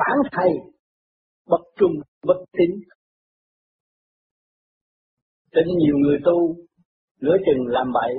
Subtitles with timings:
[0.00, 0.50] phản thầy,
[1.46, 1.92] bất trung,
[2.22, 2.70] bất tín.
[5.52, 6.56] Cho nên nhiều người tu,
[7.20, 8.14] nửa chừng làm bậy,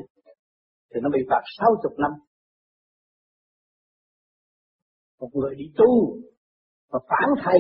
[0.93, 2.11] thì nó bị phạt sáu chục năm.
[5.19, 6.17] Một người đi tu,
[6.91, 7.59] mà phản thầy,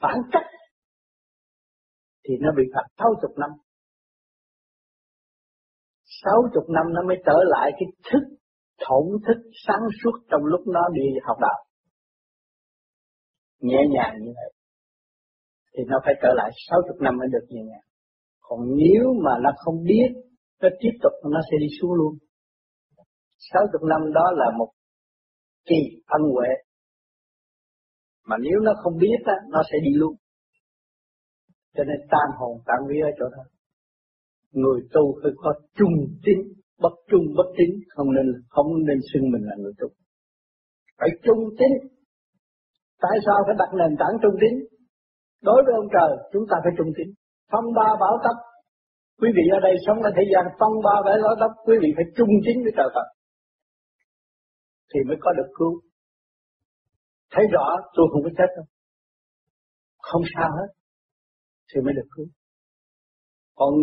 [0.00, 0.50] phản cách,
[2.24, 3.50] thì nó bị phạt sáu chục năm.
[6.04, 8.36] Sáu chục năm nó mới trở lại cái thức,
[8.78, 11.64] thổn thức sáng suốt trong lúc nó đi học đạo
[13.68, 14.50] nhẹ nhàng như vậy
[15.76, 17.86] thì nó phải trở lại sáu chục năm mới được nhẹ nhàng.
[18.40, 20.08] Còn nếu mà nó không biết
[20.62, 22.14] nó tiếp tục nó sẽ đi xuống luôn.
[23.52, 24.70] sáu chục năm đó là một
[25.64, 26.48] kỳ ân huệ.
[28.26, 30.14] Mà nếu nó không biết á, nó sẽ đi luôn.
[31.76, 33.44] Cho nên tan hồn tan vía ở chỗ đó.
[34.52, 36.38] Người tu phải có trung tín
[36.78, 39.88] bất trung bất tín không nên không nên xưng mình là người tu.
[40.98, 41.93] Phải trung tín
[43.04, 44.54] tại sao phải đặt nền tảng trung tín?
[45.48, 47.08] Đối với ông trời, chúng ta phải trung tín.
[47.52, 48.36] Phong ba bảo tấp
[49.20, 52.06] quý vị ở đây sống ở thế gian phong ba bảo tấp quý vị phải
[52.16, 53.06] trung tín với trời Phật.
[54.90, 55.72] Thì mới có được cứu.
[57.32, 58.66] Thấy rõ, tôi không có chết đâu.
[59.98, 60.68] Không sao hết.
[61.70, 62.26] Thì mới được cứu.
[63.54, 63.74] Còn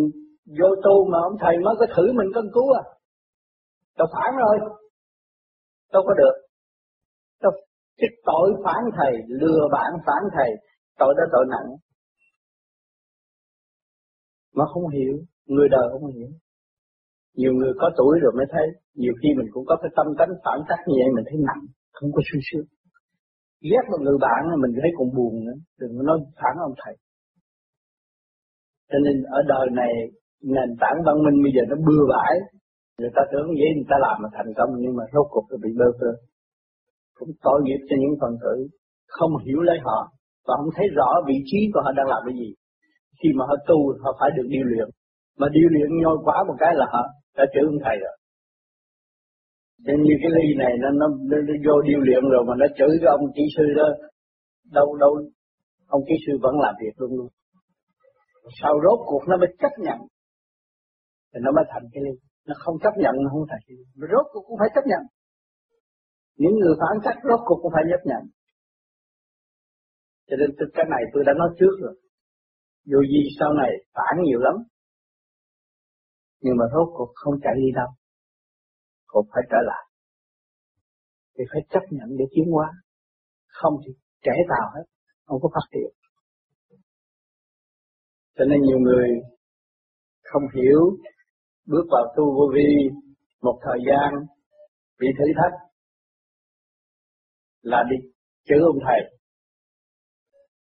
[0.58, 2.82] vô tu mà ông thầy mới có thử mình cân cứu à?
[3.96, 4.56] Tao phản rồi.
[5.92, 6.34] Đâu có được.
[7.40, 7.52] Tao
[8.02, 10.50] cái tội phản thầy, lừa bạn phản thầy,
[11.00, 11.68] tội đó tội nặng.
[14.56, 15.14] Mà không hiểu,
[15.46, 16.30] người đời không hiểu.
[17.36, 20.32] Nhiều người có tuổi rồi mới thấy, nhiều khi mình cũng có cái tâm tánh
[20.44, 22.66] phản tác như vậy, mình thấy nặng, không có suy sướng.
[23.70, 26.94] Ghét một người bạn mình thấy còn buồn nữa, đừng có nói phản ông thầy.
[28.90, 29.92] Cho nên ở đời này,
[30.42, 32.34] nền tảng văn minh bây giờ nó bừa bãi.
[32.98, 35.56] Người ta tưởng vậy, người ta làm mà thành công, nhưng mà rốt cuộc nó
[35.64, 36.12] bị bơ vơ
[37.18, 38.54] cũng tội nghiệp cho những phần tử
[39.16, 39.98] không hiểu lấy họ
[40.46, 42.50] và không thấy rõ vị trí của họ đang làm cái gì.
[43.18, 44.88] Khi mà họ tu họ phải được điều luyện.
[45.38, 47.02] Mà điều luyện nhoi quá một cái là họ
[47.36, 48.16] đã chữ ông thầy rồi.
[49.86, 52.66] Nên như cái ly này nó, nó, nó, nó vô điều luyện rồi mà nó
[52.78, 53.88] chửi cái ông kỹ sư đó
[54.78, 55.12] đâu đâu
[55.86, 57.28] ông kỹ sư vẫn làm việc luôn luôn.
[58.60, 59.98] Sau rốt cuộc nó mới chấp nhận.
[61.30, 62.14] Thì nó mới thành cái ly.
[62.46, 63.84] Nó không chấp nhận nó không thành cái ly.
[64.12, 65.02] Rốt cuộc cũng phải chấp nhận
[66.36, 68.22] những người phản cách rốt cuộc cũng phải chấp nhận
[70.32, 71.94] cho nên cái này tôi đã nói trước rồi.
[72.84, 74.54] Dù gì sau này phản nhiều lắm.
[76.40, 77.88] Nhưng mà rốt cuộc không chạy đi đâu.
[79.06, 79.84] Cũng phải trở lại.
[81.34, 82.72] Thì phải chấp nhận để tiến hóa.
[83.46, 83.92] Không thì
[84.22, 84.84] trẻ vào hết.
[85.24, 85.90] Không có phát triển.
[88.36, 89.08] Cho nên nhiều người
[90.22, 90.80] không hiểu
[91.66, 92.90] bước vào tu vô vi
[93.42, 94.12] một thời gian
[94.98, 95.71] bị thử thách
[97.62, 97.96] là đi
[98.48, 99.00] chữ ông thầy.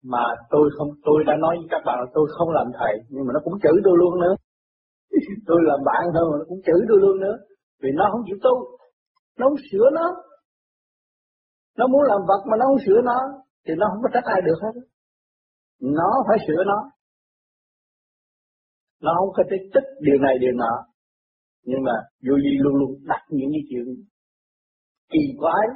[0.03, 3.25] Mà tôi không, tôi đã nói với các bạn là tôi không làm thầy, nhưng
[3.27, 4.35] mà nó cũng chữ tôi luôn nữa.
[5.47, 7.37] Tôi làm bạn thôi mà nó cũng chữ tôi luôn nữa.
[7.83, 8.55] Vì nó không chịu tu,
[9.39, 10.07] nó không sửa nó.
[11.79, 13.19] Nó muốn làm vật mà nó không sửa nó,
[13.67, 14.75] thì nó không có trách ai được hết.
[15.81, 16.79] Nó phải sửa nó.
[19.03, 20.75] Nó không có thể tích điều này, điều nọ.
[21.65, 21.93] Nhưng mà
[22.27, 23.85] vô gì luôn luôn đặt những cái chuyện
[25.13, 25.67] kỳ quái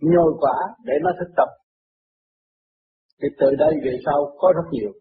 [0.00, 1.48] nhồi quả để nó thực tập.
[3.22, 4.92] Thì từ đây về sau có rất nhiều.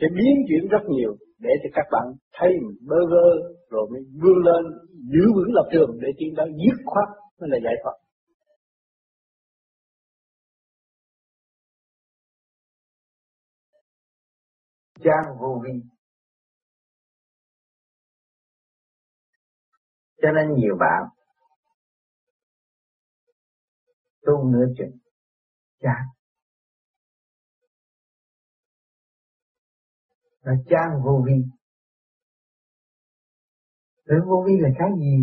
[0.00, 3.28] Sẽ biến chuyển rất nhiều để cho các bạn thấy mình bơ vơ,
[3.70, 7.08] rồi mới vươn lên, giữ vững lập trường để tiến tới dứt khoát
[7.40, 7.92] mới là giải thoát.
[15.04, 15.72] Trang vô vi.
[20.22, 21.15] Cho nên nhiều bạn
[24.26, 24.98] tu nửa chừng
[25.80, 26.02] chán
[30.46, 31.44] là trang vô vi.
[34.04, 35.16] Rồi vô vi là cái gì?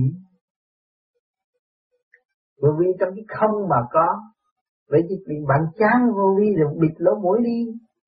[2.61, 4.07] Vô vi trong cái không mà có.
[4.89, 7.59] Vậy thì bạn chán vô vi rồi bịt lỗ mũi đi.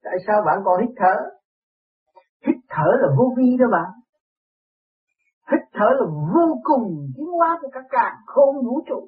[0.03, 1.15] Tại sao bạn còn hít thở?
[2.47, 3.91] Hít thở là vô vi đó bạn.
[5.51, 9.07] Hít thở là vô cùng tiến hóa của các càng khôn vũ trụ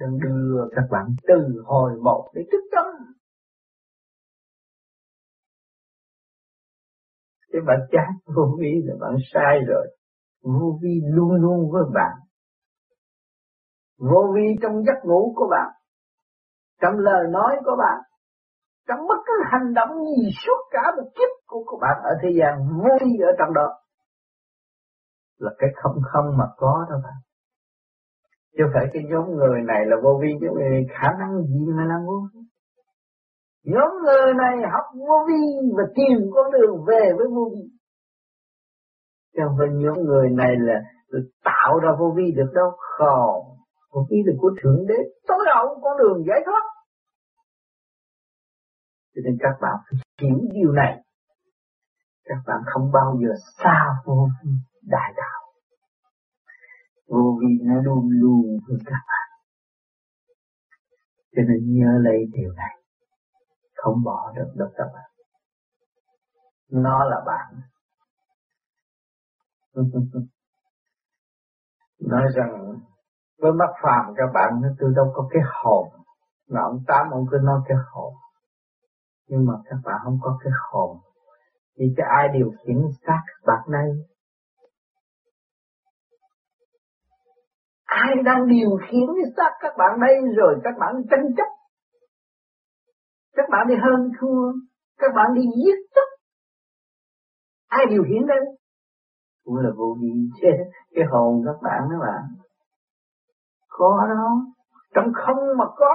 [0.00, 2.86] đang đưa các bạn từ hồi một để thức tâm
[7.52, 9.86] Thế bạn chán vô vi là bạn sai rồi.
[10.42, 12.12] Vô vi luôn luôn với bạn.
[13.98, 15.68] Vô vi trong giấc ngủ của bạn.
[16.80, 17.98] Trong lời nói của bạn.
[18.88, 22.28] Trong bất cứ hành động gì suốt cả một kiếp của các bạn ở thế
[22.40, 23.68] gian, vô vi ở trong đó.
[25.38, 27.29] Là cái không không mà có đó bạn
[28.56, 30.46] chứ phải cái nhóm người này là vô vi, chứ
[31.00, 32.40] khả năng gì mà là vô vi.
[33.64, 35.42] Nhóm người này học vô vi
[35.76, 37.64] và tìm con đường về với vô vi.
[39.32, 40.80] Chứ không phải nhóm người này là
[41.44, 42.70] tạo ra vô vi được đâu.
[42.98, 43.42] Không.
[43.92, 44.94] Vô vi là của thượng đế.
[45.28, 46.64] Tối hậu con đường giải thoát.
[49.14, 51.02] Cho nên các bạn phải hiểu điều này.
[52.24, 54.50] Các bạn không bao giờ xa vô vi
[54.82, 55.39] đại đạo
[57.10, 59.28] vô vi nó luôn luôn với các bạn
[61.36, 62.74] cho nên nhớ lấy điều này.
[63.76, 65.10] Không bỏ được đâu các bạn
[66.70, 67.54] nó là bạn.
[72.00, 72.78] Nói rằng,
[73.38, 75.88] với mắt phàm các bạn, nó tôi đâu có cái hồn.
[76.48, 78.14] Mà ông tám, ông cứ nói cái hồn.
[79.28, 80.98] Nhưng mà các bạn không có cái hồn.
[81.78, 83.90] Thì cho ai điều khiển xác các bạn đây?
[87.90, 91.50] Ai đang điều khiển cái xác các bạn đây rồi các bạn tranh chấp?
[93.36, 94.52] Các bạn đi hơn thua,
[94.98, 96.08] các bạn đi giết chóc.
[97.68, 98.38] Ai điều khiển đây?
[99.44, 100.48] Cũng là vô vi chứ,
[100.94, 102.22] cái hồn các bạn đó bạn
[103.68, 104.30] có đó,
[104.94, 105.94] trong không mà có.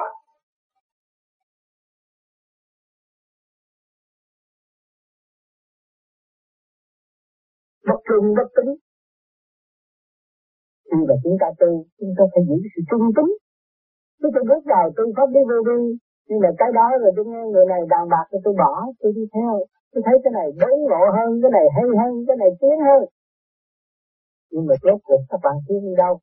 [7.87, 8.84] Bất trung bất tính
[10.95, 11.69] khi mà chúng ta tu
[11.99, 13.31] chúng ta phải giữ sự trung tính.
[14.19, 15.79] Chứ tôi bước vào tôi pháp đi vô vi,
[16.27, 19.11] nhưng mà cái đó rồi tôi nghe người này đàn bạc thì tôi bỏ, tôi
[19.17, 19.53] đi theo.
[19.91, 23.01] Tôi thấy cái này đốn ngộ hơn, cái này hay hơn, cái này tiến hơn.
[24.51, 26.13] Nhưng mà rốt cuộc các bạn tiến đi đâu?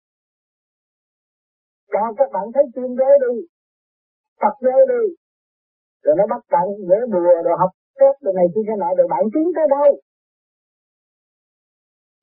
[1.92, 3.34] Cho các bạn thấy chuyên giới đi,
[4.40, 5.02] Phật giới đi.
[6.04, 7.70] Rồi nó bắt bạn dễ bùa rồi học
[8.00, 9.90] phép rồi này kia cái nọ, rồi bạn tiến tới đâu?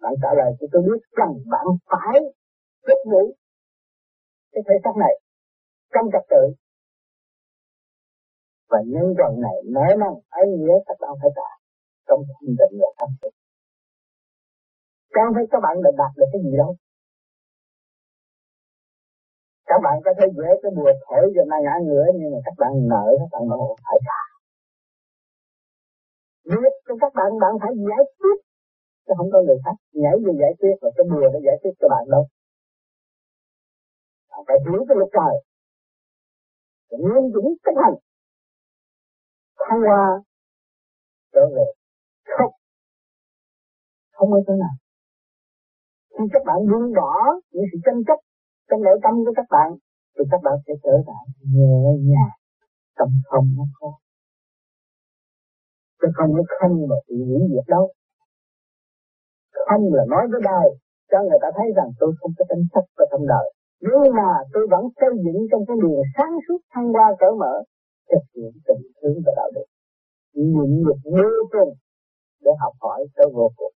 [0.01, 2.19] Bạn trả lời cho tôi biết rằng bạn phải
[2.89, 3.23] phục vụ
[4.51, 5.13] cái thể xác này
[5.93, 6.43] trong trật tự.
[8.71, 11.49] Và nhân quần này nói năng ấy nghĩa các bạn phải trả
[12.07, 13.39] trong thanh định và thanh tịnh
[15.25, 16.71] không phải các bạn đã đạt được cái gì đâu?
[19.69, 22.55] Các bạn có thể dễ cái bùa thổi cho này ngã ngửa, nhưng mà các
[22.61, 24.21] bạn nợ, các bạn nợ phải trả.
[26.51, 28.37] Việc cho các bạn bạn phải giải quyết,
[29.05, 29.75] chứ không có người khác.
[30.01, 32.23] Nhảy vô giải quyết, và cái bùa nó giải quyết cho bạn đâu
[34.39, 35.33] bạn phải hiểu cái luật trời
[36.89, 37.97] nguyên dũng chấp hành.
[39.69, 40.05] Thăng hoa
[41.33, 41.67] trở về,
[42.37, 42.53] không.
[44.11, 44.75] Không có chỗ nào.
[46.09, 47.15] Khi các bạn buông bỏ
[47.51, 48.19] những sự tranh chấp
[48.69, 49.69] trong nội tâm của các bạn,
[50.17, 51.25] thì các bạn sẽ trở lại
[51.55, 51.77] nhẹ
[52.09, 52.35] nhàng,
[52.95, 53.91] tâm không nó có
[56.01, 57.93] chứ không có không mà bị hủy diệt đâu.
[59.67, 60.67] Không là nói với đời
[61.11, 64.29] cho người ta thấy rằng tôi không có tính sách và trong đời nhưng mà
[64.53, 67.53] tôi vẫn xây dựng trong cái đường sáng suốt thăng hoa cởi mở
[68.11, 69.67] thực hiện tình thương và đạo đức.
[70.33, 71.73] Nhịn nhục vô cùng
[72.41, 73.73] để học hỏi tới vô cùng.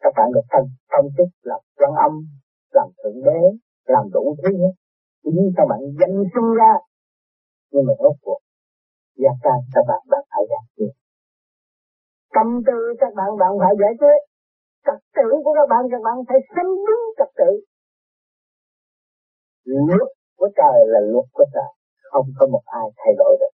[0.00, 2.12] Các bạn được thành công chức là quan âm,
[2.72, 3.40] làm thượng đế,
[3.84, 4.72] làm đủ thứ hết.
[5.22, 6.72] Chính các bạn danh sinh ra,
[7.70, 8.38] nhưng mà rốt cuộc,
[9.16, 11.01] gia ca các bạn đã phải giải quyết
[12.36, 14.20] tâm tư các bạn bạn phải giải quyết.
[14.86, 17.50] Trật tự của các bạn các bạn phải sống đúng trật tự.
[19.64, 21.70] Luật của trời là luật của trời.
[22.10, 23.54] Không có một ai thay đổi được.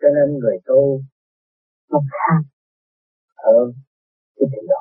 [0.00, 1.00] Cho nên người tu
[1.90, 2.40] nó khác
[3.36, 3.72] ở
[4.36, 4.80] cái trình độ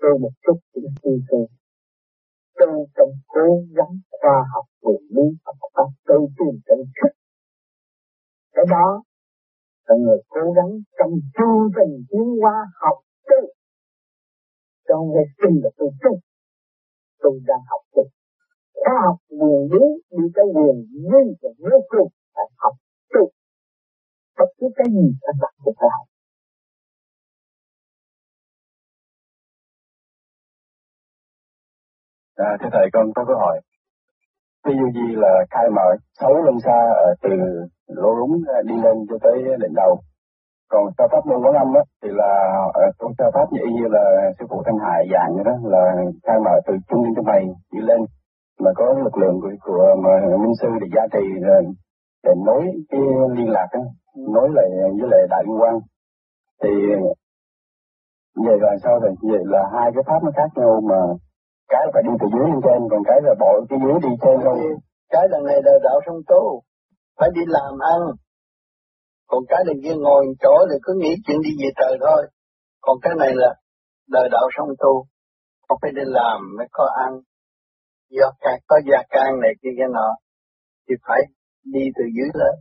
[0.00, 1.48] tu một chút cũng suy tu
[2.60, 7.12] tư trong cố gắng khoa học quyền lý và một cách tư tiên tận thức.
[8.54, 9.02] Cái đó
[9.86, 12.98] là người cố gắng trong chu trình tiến hóa học
[13.28, 13.40] tu
[14.88, 16.12] trong cái sinh là tôi tu
[17.22, 18.02] tôi đang học tu
[18.80, 19.86] khoa học quyền lý
[20.16, 20.78] đi tới quyền
[21.12, 22.74] lý và vô cùng phải học
[23.12, 23.22] tu
[24.38, 26.06] bất cứ cái gì các bạn cũng phải học
[32.48, 33.60] À, thưa thầy con có câu hỏi.
[34.66, 35.88] Ví dụ như là khai mở
[36.20, 37.30] sáu lần xa ở từ
[37.86, 39.98] lỗ rúng ờ, đi lên cho tới đỉnh đầu.
[40.72, 42.30] Còn sa pháp môn quán âm á, thì là
[42.74, 44.04] ờ, con sa pháp như như là
[44.38, 45.82] sư phụ thanh hải dạng như đó là
[46.26, 47.42] khai mở từ trung tâm trong mày
[47.72, 48.00] đi lên
[48.60, 50.10] mà có lực lượng của, của mà
[50.42, 51.62] minh sư để gia trì rồi
[52.24, 53.00] để nối cái
[53.36, 53.80] liên lạc đó,
[54.34, 54.68] nối lại
[55.00, 55.74] với lại đại liên quan
[56.62, 56.70] thì
[58.46, 60.96] vậy là sao rồi vậy là hai cái pháp nó khác nhau mà
[61.72, 64.36] cái phải đi từ dưới lên trên, còn cái là bộ cái dưới đi trên
[64.44, 64.70] không ừ.
[65.14, 66.42] cái lần này là đạo sông tu
[67.18, 68.00] phải đi làm ăn.
[69.30, 72.20] Còn cái này kia ngồi chỗ thì cứ nghĩ chuyện đi về trời thôi.
[72.80, 73.50] Còn cái này là
[74.08, 74.94] đời đạo sống tu
[75.68, 77.12] không phải đi làm mới có ăn.
[78.10, 80.08] Do can có gia can này kia cái nọ,
[80.88, 81.20] thì phải
[81.64, 82.54] đi từ dưới lên.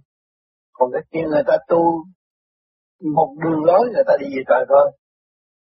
[0.73, 1.81] Còn cái kia người ta tu
[3.15, 4.91] một đường lối, người ta đi về trời thôi.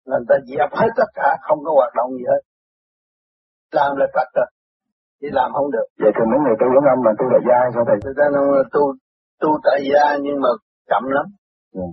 [0.06, 2.42] Người ta dẹp hết tất cả, không có hoạt động gì hết
[3.78, 4.50] làm là trật rồi.
[5.22, 5.88] Đi làm không được.
[6.02, 7.98] Vậy thì mấy người tu giống âm mà tu tại gia sao thầy?
[8.04, 8.42] Thực ra nó
[8.74, 8.84] tu
[9.42, 10.50] tu tại gia nhưng mà
[10.90, 11.26] chậm lắm.
[11.82, 11.86] Ừ.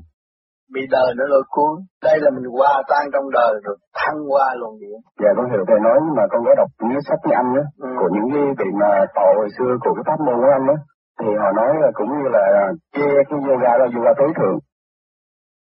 [0.75, 1.73] bị đời nó lôi cuốn.
[2.06, 5.64] Đây là mình hòa tan trong đời rồi thăng qua luôn điện dạ con hiểu
[5.68, 7.88] thầy nói nhưng mà con có đọc những sách với anh á ừ.
[7.99, 10.78] của những cái vị mà tổ hồi xưa của cái pháp môn của anh á
[11.21, 12.45] thì họ nói là cũng như là
[12.95, 14.59] chê cái yoga là yoga tối thượng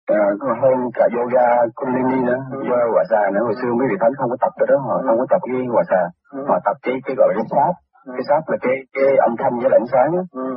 [0.06, 0.20] à,
[0.62, 1.46] hơn cả yoga
[1.78, 3.42] kundalini nữa yoga quả xà nữa.
[3.44, 5.60] Hồi xưa mấy vị thánh không có tập cái đó họ không có tập cái
[5.74, 6.02] quả xà.
[6.32, 6.44] Ừ.
[6.48, 7.72] họ tập cái cái gọi là sát
[8.06, 8.12] ừ.
[8.16, 10.22] cái sát là cái cái âm thanh với ánh sáng á.
[10.42, 10.48] Ừ.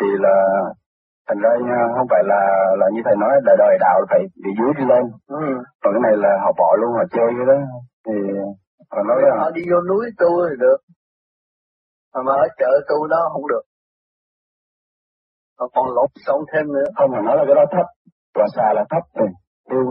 [0.00, 0.36] thì là
[1.28, 1.50] thành ra
[1.96, 2.40] không phải là
[2.80, 5.04] là như thầy nói đời đời đạo phải bị dưới đi lên.
[5.82, 7.58] Còn cái này là họ bỏ luôn họ chơi cái đó.
[8.06, 8.16] Thì
[8.92, 10.78] họ nói là họ đi vô núi tu thì được.
[12.14, 13.64] Mà, mà ở chợ tu đó không được.
[15.58, 16.88] Họ còn lột sống thêm nữa.
[16.96, 17.86] Không mà nói là cái đó thấp
[18.34, 19.26] và xà là thấp thì
[19.70, 19.82] tiêu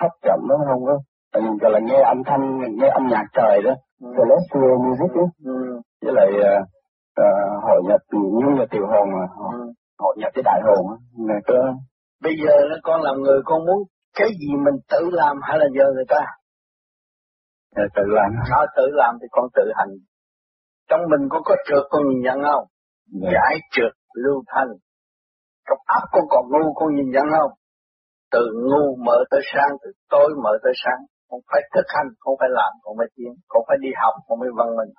[0.00, 0.98] thấp chậm nó không có.
[1.34, 3.74] Vì gọi là nghe âm thanh nghe âm nhạc trời đó.
[4.00, 4.08] Ừ.
[4.16, 5.80] celestial music đó Ừ.
[6.02, 6.28] với lại
[7.20, 9.24] uh, hội nhập như là tiểu hồn mà.
[9.52, 9.72] Ừ.
[9.98, 10.86] hội nhập với đại hồn
[11.28, 11.74] là có
[12.22, 13.78] bây giờ nó con làm người con muốn
[14.18, 16.20] cái gì mình tự làm hay là nhờ người ta?
[17.76, 18.30] Là tự làm.
[18.50, 19.88] Nó tự làm thì con tự hành.
[20.88, 22.64] Trong mình con có trượt con nhìn nhận không?
[23.22, 23.28] Dạ.
[23.32, 24.68] giải trượt lưu thanh.
[25.68, 27.52] Trong óc con còn ngu con nhìn nhận không
[28.34, 31.00] từ ngu mở tới sáng, từ tối mở tới sáng.
[31.28, 34.38] Không phải thực hành, không phải làm, không phải tiến, không phải đi học, không
[34.40, 34.92] phải văn minh.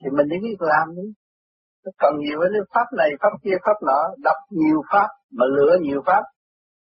[0.00, 1.06] Thì mình đi biết làm đi.
[2.02, 6.00] Cần nhiều cái pháp này, pháp kia, pháp nọ, đọc nhiều pháp, mà lựa nhiều
[6.06, 6.22] pháp.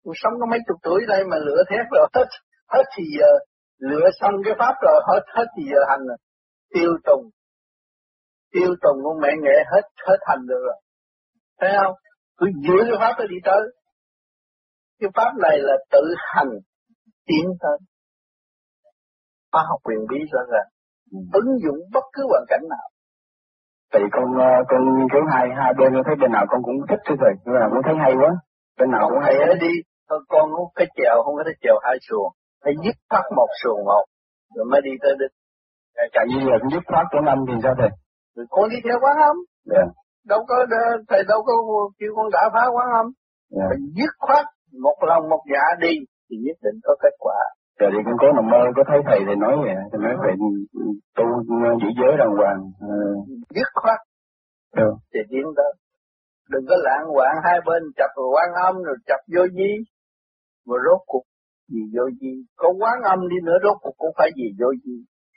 [0.04, 2.28] Cuộc sống có mấy chục tuổi đây mà lựa thét rồi, hết
[2.72, 3.30] hết thì giờ
[3.78, 6.16] lựa xong cái pháp rồi, hết hết thì giờ hành rồi.
[6.74, 7.24] Tiêu tùng.
[8.52, 10.80] Tiêu tùng con mẹ nghệ hết hết hành được rồi.
[11.60, 11.94] Thấy không?
[12.38, 13.62] Cứ giữ cái pháp đó đi tới
[15.00, 16.02] cái pháp này là tự
[16.34, 16.50] hành
[17.26, 17.78] tiến tới
[19.52, 20.68] khoa học quyền bí rõ ràng
[21.32, 22.88] ứng dụng bất cứ hoàn cảnh nào
[23.92, 26.60] Tại vì con ờ, con nghiên cứu hai hai bên con thấy bên nào con
[26.66, 28.30] cũng thích chứ thầy, bên nào cũng thấy hay quá.
[28.78, 29.34] Bên nào cũng hay.
[29.50, 29.72] ấy đi
[30.08, 30.20] con
[30.52, 32.30] không cái chèo không có thể chèo hai xuồng
[32.64, 34.04] phải dứt phát một xuồng một
[34.54, 35.34] rồi mới đi tới đích
[36.14, 37.90] Cả như là dứt khoát của năm thì sao thầy?
[38.34, 39.36] rồi con đi theo quán âm
[39.72, 39.84] Dạ.
[40.30, 40.56] đâu có
[41.08, 41.52] thầy đâu có
[41.98, 43.06] kêu con đã phá quán âm
[43.56, 43.64] Dạ.
[43.68, 45.94] phải dứt khoát một lòng một dạ đi
[46.30, 47.40] thì nhất định có kết quả.
[47.80, 50.34] Giờ thì con có nằm mơ có thấy thầy thì nói vậy, thì nói phải
[51.16, 51.24] tu
[51.80, 52.60] giữ giới đàng hoàng.
[52.80, 52.96] Ờ,
[53.56, 54.00] dứt khoát.
[54.84, 54.88] Ừ.
[55.12, 55.72] thì tiến tới
[56.50, 59.72] đừng có lãng quạng hai bên chập rồi quan âm rồi chập vô di
[60.66, 61.24] mà rốt cuộc
[61.68, 64.96] gì vô di có quán âm đi nữa rốt cuộc cũng phải gì vô di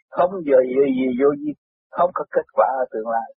[0.09, 1.51] không giờ gì gì vô di
[1.91, 3.29] không có kết quả ở tương lai.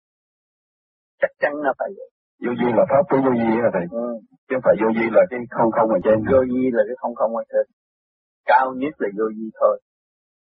[1.21, 2.10] Chắc chắn là phải vậy
[2.45, 3.87] Vô vi là pháp của vô vi hả thầy?
[4.05, 4.07] ừ.
[4.47, 6.17] Chứ không phải vô vi là cái không không ở trên.
[6.33, 7.65] vô di là cái không không ở trên
[8.51, 9.75] cao nhất là vô di thôi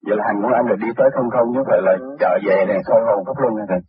[0.07, 2.17] Vậy là hành của anh là đi tới không không chứ phải là Ừ.
[2.23, 3.81] trở về này soi hồn pháp luân hả thầy?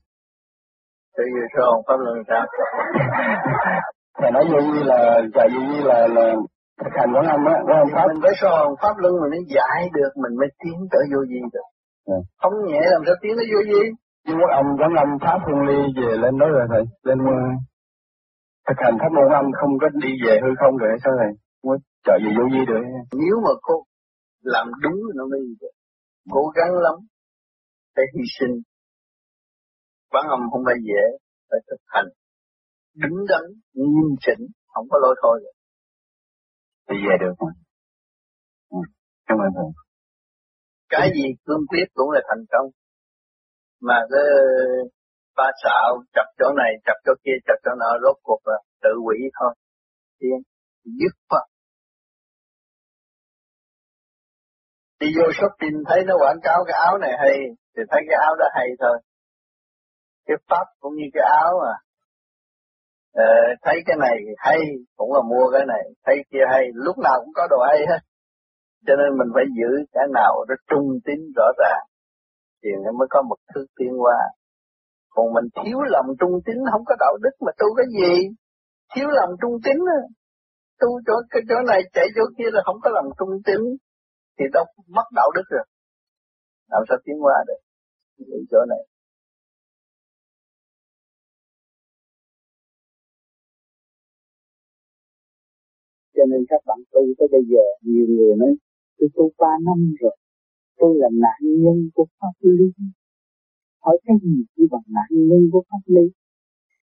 [1.15, 2.43] Thế vì sao không pháp luân sao
[4.19, 4.99] Thầy nói vô vi là
[5.35, 6.25] chạy vô vi là là
[6.83, 8.05] thực hành của năm á, của ông pháp.
[8.07, 11.21] mình phải so hồn pháp luân mình mới giải được mình mới tiến tới vô
[11.31, 11.67] di được
[12.13, 12.15] Ừ.
[12.41, 13.81] không nhẹ làm sao tiến tới vô di
[14.27, 17.17] Nhưng ông có năm pháp hương ly về lên đó rồi thầy, lên
[18.69, 21.13] thực hành pháp môn âm không có đi về hư không rồi sao?
[21.61, 22.83] Không có trở về vô vi được.
[23.21, 23.75] nếu mà cô
[24.41, 25.73] làm đúng nó mới được
[26.29, 26.95] cố gắng lắm
[27.95, 28.53] phải hy sinh
[30.11, 31.03] quán âm không phải dễ
[31.49, 32.09] phải thực hành
[32.95, 33.41] đứng đắn
[33.73, 35.55] nghiêm chỉnh không có lỗi thôi được.
[36.89, 37.51] Đi về được mà.
[38.69, 38.77] Ừ.
[39.27, 39.69] Cảm ơn thầy.
[40.89, 42.71] cái gì cương quyết cũng là thành công
[43.81, 44.21] mà cái
[45.35, 48.89] ba xạo chập chỗ này chập chỗ kia chập chỗ nọ rốt cuộc là tự
[49.05, 49.53] quỷ thôi.
[50.19, 50.37] Tiên
[50.83, 51.43] dứt khoát.
[54.99, 57.33] Đi vô shopping thấy nó quảng cáo cái áo này hay
[57.77, 58.97] thì thấy cái áo đó hay thôi.
[60.25, 61.73] Cái pháp cũng như cái áo mà
[63.13, 63.29] ờ,
[63.61, 64.57] thấy cái này hay
[64.95, 67.99] cũng là mua cái này thấy kia hay lúc nào cũng có đồ hay hết.
[68.87, 71.85] Cho nên mình phải giữ cái nào nó trung tín rõ ràng
[72.63, 74.17] thì nó mới có một thứ tiến qua
[75.09, 78.13] còn mình thiếu lòng trung tín không có đạo đức mà tu cái gì?
[78.95, 79.99] Thiếu lòng trung tín á.
[80.79, 83.61] Tu chỗ, cái chỗ này chạy chỗ kia là không có lòng trung tín.
[84.37, 85.65] Thì đâu mất đạo đức rồi.
[86.71, 87.59] Làm sao tiến qua được?
[88.17, 88.83] Đi chỗ này.
[96.15, 98.53] Cho nên các bạn tu tới bây giờ, nhiều người nói,
[98.97, 100.15] tôi tu ba năm rồi,
[100.77, 102.65] tôi là nạn nhân của pháp lý
[103.79, 106.05] hỏi cái gì chỉ bằng nạn nhân của pháp lý.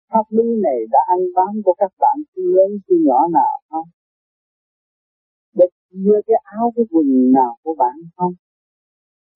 [0.08, 3.88] Pháp lý này đã ăn bám của các bạn từ lớn từ nhỏ nào không?
[5.54, 8.34] Để chia cái áo cái quần nào của bạn không?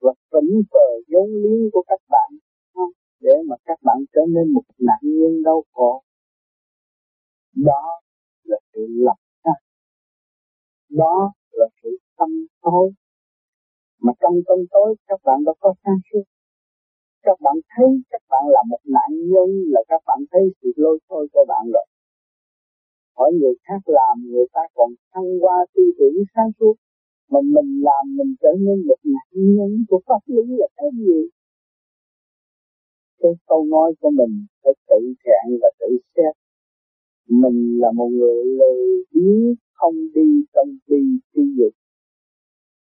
[0.01, 2.31] Và phấn cờ vốn liếng của các bạn
[2.75, 2.91] không?
[3.21, 6.03] Để mà các bạn trở nên một nạn nhân đau khổ.
[7.57, 8.01] Đó
[8.45, 9.53] là sự lập ra
[10.95, 12.29] đó là sự tâm
[12.63, 12.93] tối.
[14.01, 16.23] Mà trong tâm tối, các bạn đã có sáng suốt
[17.25, 20.99] các bạn thấy các bạn là một nạn nhân, là các bạn thấy sự lôi
[21.09, 21.87] thôi của bạn rồi.
[23.17, 26.75] Hỏi người khác làm, người ta còn thăng qua tư tưởng sáng suốt.
[27.31, 31.29] Mà mình làm, mình trở nên một nạn nhân của pháp lý là cái gì?
[33.21, 36.35] Cái câu nói của mình phải tự trạng và tự xét.
[37.29, 41.03] Mình là một người lười biếng, không đi trong đi
[41.35, 41.73] đi dục.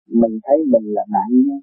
[0.06, 1.60] Mình thấy mình là nạn nhân.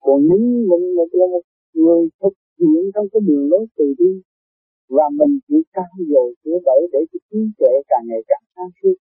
[0.00, 0.38] Còn nếu
[0.70, 1.42] mình là một
[1.74, 4.22] người thực hiện trong cái đường lối từ bi,
[4.88, 8.70] và mình chịu cao dồi sửa đổi để cái trí tuệ càng ngày càng sáng
[8.82, 8.94] suốt.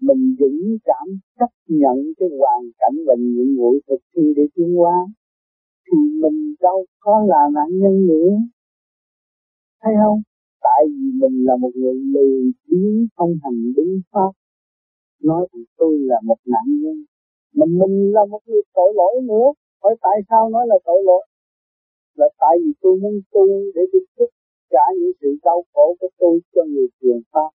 [0.00, 1.06] Mình dũng cảm
[1.38, 5.06] chấp nhận cái hoàn cảnh và nhiệm vụ thực thi để tiến hóa,
[5.86, 8.30] thì mình đâu có là nạn nhân nữa.
[9.82, 10.22] Thấy không?
[10.60, 14.32] Tại vì mình là một người lười biếng, không hành đúng pháp.
[15.22, 17.04] Nói rằng tôi là một nạn nhân,
[17.54, 19.48] mà mình là một người tội lỗi nữa.
[19.82, 21.26] Hỏi tại sao nói là tội lỗi?
[22.18, 24.30] Là tại vì tôi muốn tu để tôi xuất
[24.72, 27.50] trả những sự đau khổ của tôi cho người truyền pháp.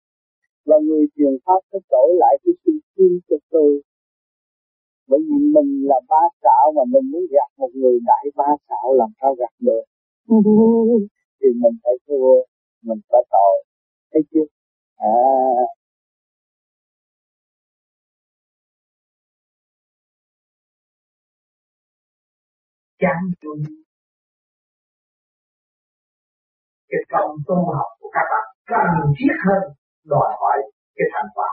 [0.66, 3.82] Và người truyền pháp sẽ đổi lại cái sự tin cho tôi.
[5.08, 8.94] Bởi vì mình là ba xạo mà mình muốn gạt một người đại ba xạo
[8.94, 9.84] làm sao gạt được?
[11.42, 12.36] Thì mình phải thua
[12.82, 13.64] mình phải tội.
[14.14, 14.46] Thấy chưa?
[14.96, 15.10] À.
[23.00, 23.83] Chán chung
[26.94, 28.46] cái công tu học của các bạn.
[28.72, 29.64] Cần thiết hơn
[30.12, 30.58] đòi hỏi
[30.98, 31.50] cái thành quả.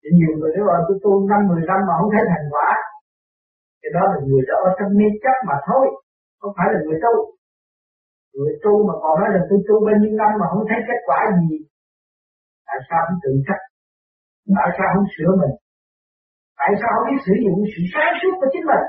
[0.00, 2.68] Thì nhiều người nói là tôi tu năm, mười năm mà không thấy thành quả.
[3.80, 5.84] Cái đó là người đó ở trong mê chấp mà thôi,
[6.40, 7.14] không phải là người tu.
[8.36, 11.00] Người tu mà còn nói là tôi tu bao nhiêu năm mà không thấy kết
[11.08, 11.54] quả gì,
[12.66, 13.62] tại sao không tự trách?
[14.58, 15.54] Tại sao không sửa mình?
[16.60, 18.84] Tại sao không biết sử dụng sự sáng suốt của chính mình?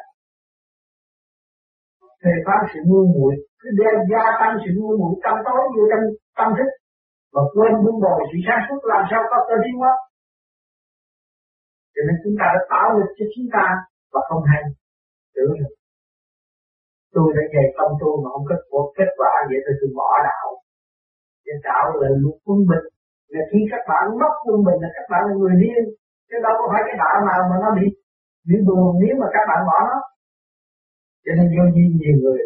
[2.22, 3.34] Thì có sự ngu muội
[4.12, 6.04] gia tăng sự ngu muội tâm tối vô trong
[6.38, 6.70] tâm thức
[7.34, 9.94] và quên buông bồi sự sáng suốt làm sao có cơ tiến hóa
[11.94, 13.66] cho nên chúng ta đã tạo lực cho chúng ta
[14.14, 14.62] và không hay
[15.36, 15.74] tưởng được.
[17.16, 20.10] tôi đã dạy tâm tu mà không kết quả kết quả vậy thì tôi bỏ
[20.28, 20.48] đạo.
[21.46, 22.86] Để tạo là luật quân bình.
[23.34, 25.84] Là khi các bạn mất quân bình là các bạn là người điên.
[26.28, 27.86] Chứ đâu có phải cái đạo nào mà nó bị
[28.48, 29.98] bị buồn nếu mà các bạn bỏ nó.
[31.24, 32.42] Cho nên vô duyên nhiều người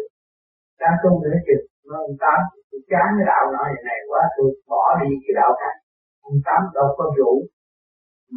[0.80, 2.38] đang tu nữa chừng nó, ông tám
[2.90, 5.74] chán cái đạo nói vậy này quá, tôi bỏ đi cái đạo này
[6.28, 7.32] ông tám đâu có rủ.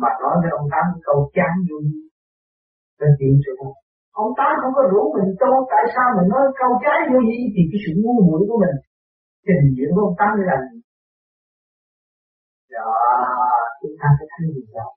[0.01, 1.83] Mà nói với ông tám câu chán vui.
[2.99, 3.73] Nên chuyện sự không
[4.21, 7.39] ông tám không có rủ mình tu, tại sao mình nói câu chán vui gì
[7.53, 8.77] thì cái sự ngu muội của mình,
[9.47, 10.77] trình diễn của ông tám là gì?
[12.73, 12.89] Đó
[13.81, 14.87] chúng ta phải thấy điều đó.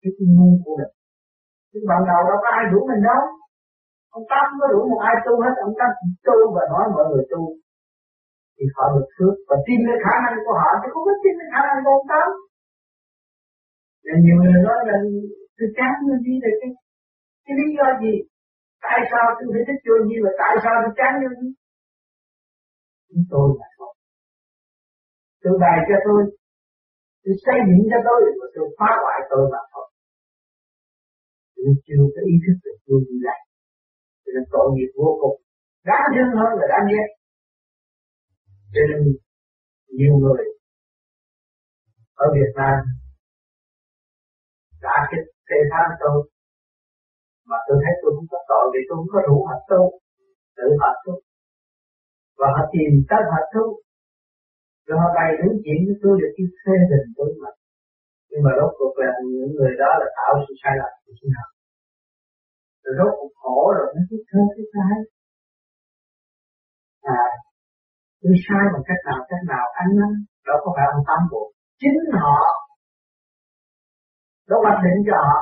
[0.00, 0.92] Cái ngu của mình.
[1.70, 3.22] Chứ ban đầu đâu có ai rủ mình đâu
[4.16, 5.90] ông tám có đủ một ai tu hết, ông tám
[6.26, 7.42] tu và nói mọi người tu.
[8.56, 9.34] Thì họ được phước.
[9.48, 11.92] Và tin cái khả năng của họ, chứ không có tin cái khả năng của
[11.98, 12.28] ông tám.
[14.04, 14.96] Nên nhiều người nói là
[15.56, 16.70] tôi chán nên đi thì cái
[17.44, 18.14] cái lý do gì?
[18.86, 21.48] Tại sao tôi phải thích vô như và tại sao tôi chán như vậy?
[23.10, 23.92] chúng tôi là thôi
[25.42, 26.20] tôi bày cho tôi.
[27.22, 29.86] Tôi xây dựng cho tôi và tôi phá hoại tôi mà thôi.
[31.56, 33.39] Tôi chưa có ý thức được tôi như lại
[34.30, 35.36] cho nên tội nghiệp vô cùng.
[35.88, 37.08] Đáng thương hơn là đáng ghét.
[38.74, 39.00] Cho nên
[39.98, 40.42] nhiều người
[42.24, 42.76] ở Việt Nam
[44.84, 46.18] đã kích tê tham tôi.
[47.50, 49.82] Mà tôi thấy tôi không có tội vì tôi không có đủ hạnh tu
[50.56, 51.14] tự hạnh tu
[52.38, 53.64] và họ tìm tới hạnh tu
[54.86, 57.50] rồi họ bày những chuyện với tôi để kêu phê bình tôi mà
[58.30, 61.32] nhưng mà rốt cuộc là những người đó là tạo sự sai lầm của chính
[61.38, 61.46] họ
[62.90, 64.96] rồi rốt cuộc khổ rồi nó thích thương thích sai.
[67.02, 67.24] À
[68.22, 70.06] tôi sai bằng cách nào cách nào anh nó
[70.46, 71.48] đó có phải ông tâm buộc?
[71.80, 72.38] Chính họ
[74.48, 75.40] nó hoạch định cho họ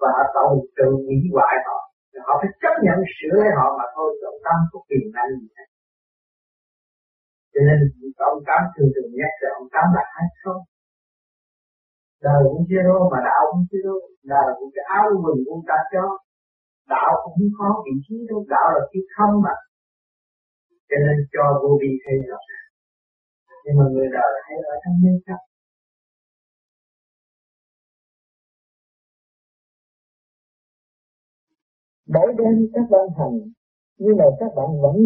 [0.00, 1.78] và họ tạo tự hủy hoại họ.
[2.26, 5.48] Họ phải chấp nhận sửa lấy họ mà thôi ông tâm có quyền năng gì
[5.56, 5.68] hết.
[7.52, 7.78] Cho nên,
[8.30, 10.62] ông tám thường thường nhắc là ông tám là hai không?
[12.26, 13.98] Đời cũng chưa đâu mà đạo cũng chưa đâu
[14.32, 16.04] đời cũng cái áo quần cũng ta cho
[16.94, 19.54] đạo cũng không có vị trí đâu, đạo là cái không mà.
[20.88, 22.40] Cho nên cho vô vi thấy rõ
[23.64, 25.44] nhưng mà người đời hay ở trong nhân cách.
[32.06, 33.38] Mỗi đêm các bạn hành,
[33.98, 34.96] nhưng mà các bạn vẫn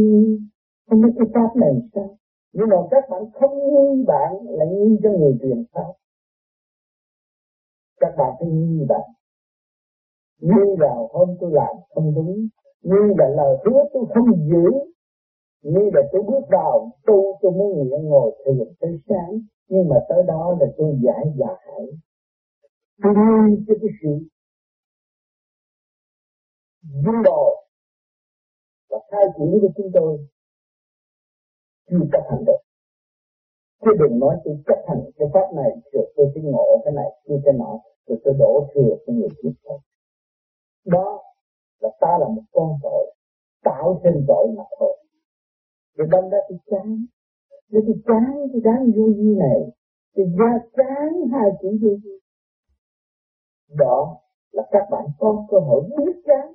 [0.87, 2.19] không biết cái pháp này sao?
[2.53, 5.93] Nhưng mà các bạn không nghi bạn lại nghi cho người truyền pháp.
[8.01, 9.24] Các bạn phải nghi bạn
[10.39, 12.49] nhưng vào hôm tôi làm không đúng,
[12.83, 14.71] nhưng là lời hứa tôi không giữ,
[15.63, 19.41] nhưng là tôi bước vào, tu tôi mới nguyện ngồi thiền tới sáng.
[19.69, 21.87] Nhưng mà tới đó là tôi giải giải
[23.03, 24.09] tôi nguyên cho cái sự
[27.05, 27.67] dung đồ
[28.91, 30.19] và khai triển của chúng tôi
[31.91, 32.61] chưa chấp hành được.
[33.81, 37.11] Chứ đừng nói tôi chấp hành cái pháp này, rồi tôi sẽ ngộ cái này
[37.29, 39.53] kia cái nọ, rồi tôi đổ thừa cho người tiếp
[40.85, 41.23] đó
[41.81, 43.15] là ta là một con tội.
[43.65, 44.97] Tạo thêm tội mà thôi.
[45.97, 47.05] Rồi đâm ra tôi chán.
[47.71, 49.61] Nếu tôi chán tôi chán vô vi này
[50.15, 52.15] tôi ra chán hai chữ vô vi
[53.77, 54.17] đó
[54.53, 56.53] là các bạn có cơ hội biết chán.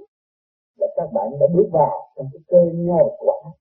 [0.77, 3.51] Là các bạn đã bước vào trong cái cơ nhồi quả.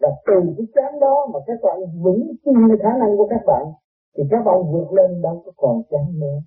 [0.00, 3.64] Và từ cái chán đó mà các bạn vững tin khả năng của các bạn,
[4.16, 6.38] thì các bạn vượt lên đâu có còn chán nữa.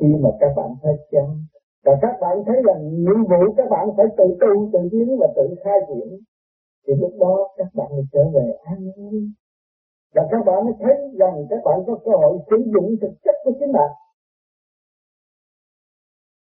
[0.00, 1.44] Khi mà các bạn thấy chán
[1.84, 5.26] và các bạn thấy rằng nhiệm vụ các bạn phải tự tu, tự tiến và
[5.36, 6.18] tự khai triển.
[6.86, 9.32] Thì lúc đó các bạn mới trở về an vui
[10.14, 13.34] và các bạn mới thấy rằng các bạn có cơ hội sử dụng thực chất
[13.44, 13.90] của chính bạn.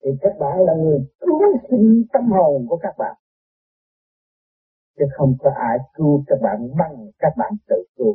[0.04, 1.40] Thì các bạn là người cứu
[1.70, 3.16] sinh tâm hồn của các bạn.
[4.98, 8.14] Chứ không có ai cứu các bạn bằng các bạn tự cứu.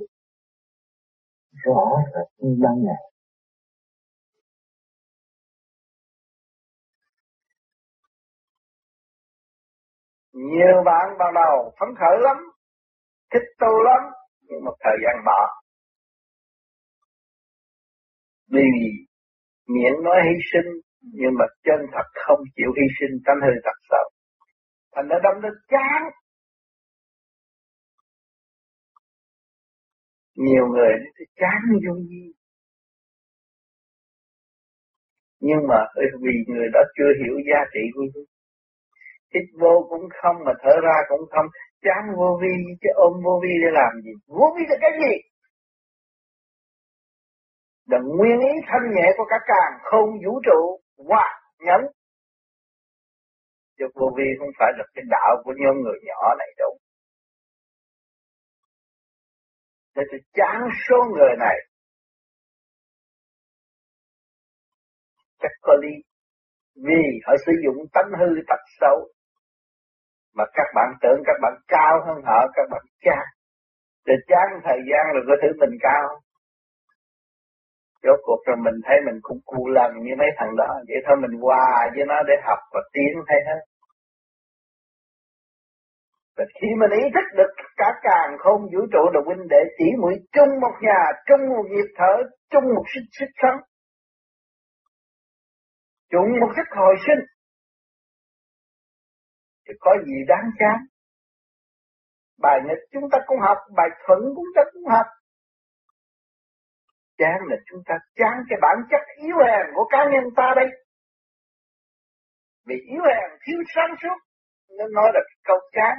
[1.54, 3.07] Rõ rệt như ban ngày.
[10.38, 12.38] Nhiều bạn ban đầu phấn khởi lắm
[13.34, 14.02] thích tu lắm
[14.42, 15.42] nhưng một thời gian bỏ.
[18.52, 18.70] Vì
[19.68, 20.72] miệng nói hy sinh
[21.02, 24.04] nhưng mà chân thật không chịu hy sinh tánh hư thật sợ
[24.96, 26.02] thành nó đâm nó chán.
[30.36, 32.32] Nhiều người nó chán vô nhiên,
[35.40, 35.80] nhưng mà
[36.22, 38.37] vì người đó chưa hiểu giá trị của nó
[39.34, 41.46] hít vô cũng không mà thở ra cũng không.
[41.82, 44.12] Chán vô vi, chứ ôm vô vi để làm gì?
[44.28, 45.14] Vô vi là cái gì?
[47.92, 51.82] Là nguyên ý thanh nhẹ của cả càng không vũ trụ, hòa nhẫn.
[53.78, 56.78] Chứ vô vi không phải là cái đạo của nhóm người nhỏ này đâu.
[59.96, 61.56] Để tôi chán số người này.
[65.40, 65.94] Chắc có lý.
[66.76, 69.17] Vì họ sử dụng tánh hư tật xấu
[70.38, 73.26] mà các bạn tưởng các bạn cao hơn họ các bạn chán
[74.06, 76.04] để chán thời gian rồi có thứ mình cao
[78.04, 81.16] Rốt cuộc rồi mình thấy mình cũng cu lần như mấy thằng đó Vậy thôi
[81.22, 83.62] mình qua với nó để học và tiến hay hết
[86.38, 89.86] và khi mình ý thức được cả càng không vũ trụ là huynh đệ chỉ
[90.02, 92.14] mũi chung một nhà, chung một nhịp thở,
[92.52, 93.60] chung một sức sức sống.
[96.12, 97.22] Chung một sức hồi sinh.
[99.68, 100.78] Thì có gì đáng chán.
[102.42, 105.06] Bài nhật chúng ta cũng học, bài thuận chúng ta cũng học.
[107.18, 110.68] Chán là chúng ta chán cái bản chất yếu hèn của cá nhân ta đây.
[112.66, 114.18] Vì yếu hèn thiếu sáng suốt,
[114.78, 115.96] nên nói là câu chán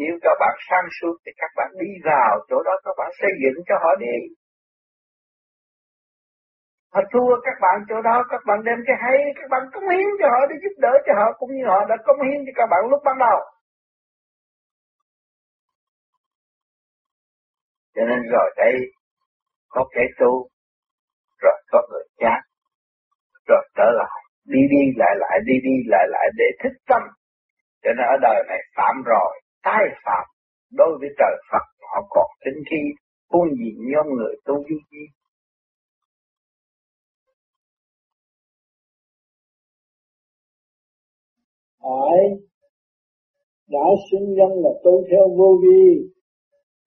[0.00, 3.30] nếu các bạn sang suốt thì các bạn đi vào chỗ đó các bạn xây
[3.42, 4.16] dựng cho họ đi.
[6.98, 10.10] Họ thua các bạn chỗ đó, các bạn đem cái hay, các bạn cống hiến
[10.20, 12.66] cho họ để giúp đỡ cho họ cũng như họ đã cống hiến cho các
[12.70, 13.38] bạn lúc ban đầu.
[17.94, 18.74] Cho nên rồi đây
[19.68, 20.48] có kẻ tu,
[21.42, 22.40] rồi có người chát,
[23.48, 27.02] rồi trở lại, đi đi lại lại, đi đi lại lại để thích tâm.
[27.82, 30.24] Cho nên ở đời này phạm rồi, tái phạm
[30.72, 32.80] đối với trời Phật họ còn tính khi
[33.30, 35.17] buôn gì nhóm người tu duy di
[41.88, 42.38] phải
[43.70, 46.08] đã sinh nhân là tu theo vô vi,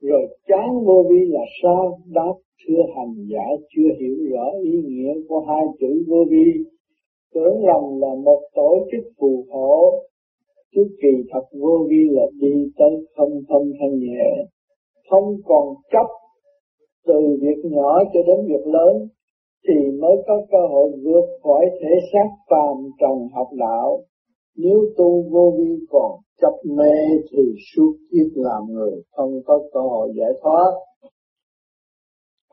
[0.02, 2.00] rồi chán vô vi là sao?
[2.14, 2.34] Đáp,
[2.68, 6.46] thưa hành giả, chưa hiểu rõ ý nghĩa của hai chữ vô vi.
[7.34, 10.00] Tưởng rằng là một tổ chức phù hộ,
[10.76, 14.46] chứ kỳ thật vô vi là đi tới không thân thanh nhẹ.
[15.10, 16.08] Không còn chấp,
[17.08, 19.08] từ việc nhỏ cho đến việc lớn,
[19.68, 24.00] thì mới có cơ hội vượt khỏi thể xác phàm trần học đạo.
[24.56, 26.94] Nếu tu vô vi còn chấp mê
[27.32, 27.44] thì
[27.76, 30.72] suốt kiếp làm người không có cơ hội giải thoát.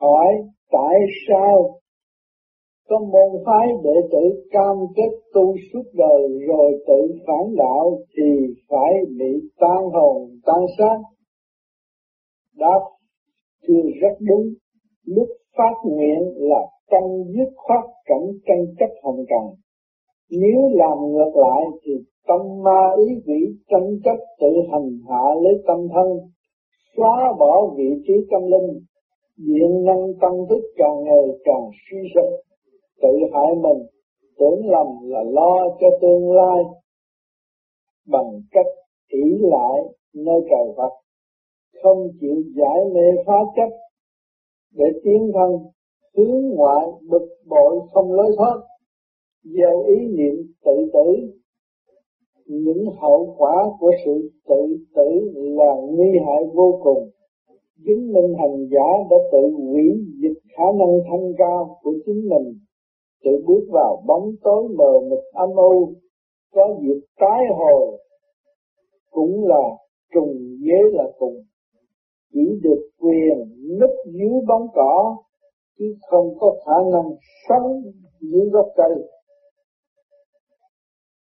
[0.01, 0.33] Hỏi
[0.71, 0.95] tại
[1.27, 1.79] sao
[2.89, 8.53] có môn phái đệ tử cam kết tu suốt đời rồi tự phản đạo thì
[8.69, 10.97] phải bị tan hồn tan xác?
[12.55, 12.79] Đáp
[13.67, 14.53] chưa rất đúng,
[15.05, 19.59] lúc phát nguyện là trong dứt khoát cảnh tranh chấp hồng trần.
[20.31, 21.91] Nếu làm ngược lại thì
[22.27, 26.07] tâm ma ý vị tranh chấp tự hành hạ lấy tâm thân,
[26.97, 28.79] xóa bỏ vị trí tâm linh,
[29.37, 32.33] diện năng tâm thức càng ngày càng suy sụp,
[33.01, 33.85] tự hại mình,
[34.39, 36.63] tưởng lầm là lo cho tương lai
[38.07, 38.65] bằng cách
[39.07, 39.81] ỷ lại
[40.15, 40.93] nơi trời Phật,
[41.83, 43.69] không chịu giải mê phá chấp
[44.73, 45.51] để tiến thân
[46.17, 48.55] hướng ngoại bực bội không lối thoát
[49.43, 51.13] gieo ý niệm tự tử.
[52.45, 57.09] Những hậu quả của sự tự tử là nguy hại vô cùng.
[57.85, 59.83] Chứng minh hành giả đã tự hủy
[60.21, 62.53] diệt khả năng thanh cao của chính mình.
[63.23, 65.93] Tự bước vào bóng tối mờ mịt âm u,
[66.53, 67.97] có dịp tái hồi.
[69.11, 69.63] Cũng là
[70.13, 71.35] trùng dế là cùng.
[72.33, 73.37] Chỉ được quyền
[73.79, 75.17] núp dưới bóng cỏ,
[75.79, 77.09] chứ không có khả năng
[77.49, 77.81] sống
[78.21, 78.91] dưới gốc cây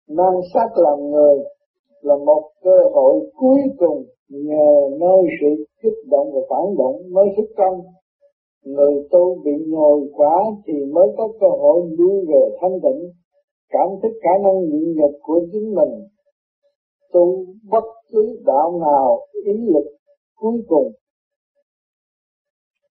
[0.07, 1.37] mang xác làm người
[2.01, 7.25] là một cơ hội cuối cùng nhờ nơi sự kích động và phản động mới
[7.37, 7.81] thức công
[8.65, 13.11] người tu bị nhồi quá thì mới có cơ hội lui về thanh tịnh,
[13.69, 16.07] cảm thức khả năng nhịn nhục của chính mình
[17.13, 19.85] tu bất cứ đạo nào, ý lực
[20.35, 20.91] cuối cùng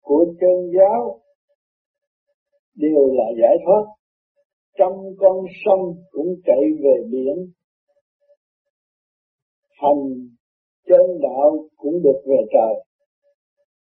[0.03, 1.21] của chân giáo
[2.75, 3.85] đều là giải thoát
[4.79, 7.37] trong con sông cũng chạy về biển.
[9.83, 10.29] Hành
[10.89, 12.85] chân đạo cũng được về trời.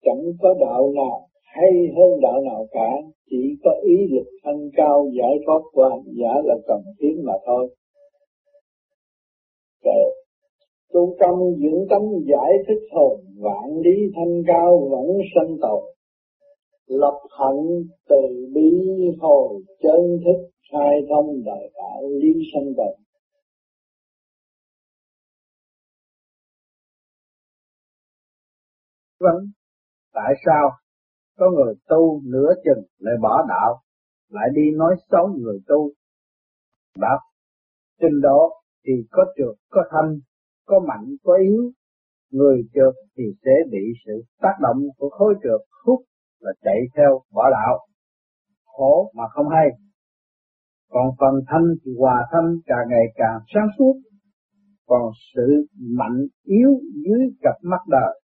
[0.04, 2.92] Chẳng có đạo nào hay hơn đạo nào cả,
[3.30, 7.34] chỉ có ý lực thanh cao giải thoát của hành giả là cần thiết mà
[7.46, 7.76] thôi.
[9.84, 10.02] Kệ.
[10.94, 15.84] Tu tâm dưỡng tâm giải thích hồn vạn lý thanh cao vẫn sanh tồn
[16.90, 18.72] lập hạnh từ bi
[19.20, 23.04] hồi chân thức khai thông đại đạo lý sanh tồn
[29.20, 29.52] Vâng,
[30.14, 30.72] tại sao
[31.38, 33.82] có người tu nửa chừng lại bỏ đạo,
[34.30, 35.92] lại đi nói xấu người tu?
[36.98, 37.20] Đáp,
[38.02, 40.20] trình độ thì có trượt, có thanh,
[40.66, 41.72] có mạnh, có yếu.
[42.32, 46.00] Người trượt thì sẽ bị sự tác động của khối trượt hút
[46.40, 47.88] là chạy theo bỏ đạo
[48.66, 49.68] khổ mà không hay
[50.90, 53.94] còn phần thanh thì hòa thanh càng ngày càng sáng suốt.
[54.86, 55.02] Còn
[55.36, 55.66] sự
[55.98, 56.70] mạnh yếu
[57.06, 58.22] dưới cặp mắt đời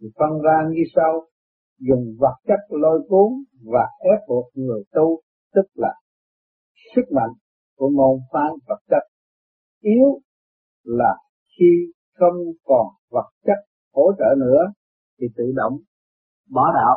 [0.00, 1.26] thì phân ra như sau.
[1.88, 3.32] Dùng vật chất lôi cuốn
[3.72, 5.20] và ép buộc người tu
[5.54, 5.94] tức là
[6.94, 7.30] sức mạnh
[7.76, 9.02] của môn phái vật chất.
[9.80, 10.20] Yếu
[10.84, 11.14] là
[11.58, 13.58] khi không còn vật chất
[13.92, 14.72] hỗ trợ nữa
[15.20, 15.78] thì tự động
[16.50, 16.96] bỏ đạo.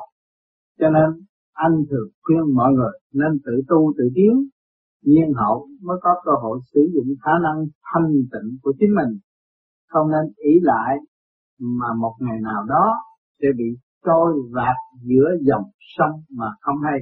[0.80, 4.50] Cho nên anh thường khuyên mọi người nên tự tu tự tiến,
[5.04, 9.20] nhiên hậu mới có cơ hội sử dụng khả năng thanh tịnh của chính mình.
[9.88, 10.98] Không nên ý lại
[11.60, 12.94] mà một ngày nào đó
[13.42, 13.66] sẽ bị
[14.06, 17.00] trôi vạt giữa dòng sông mà không hay.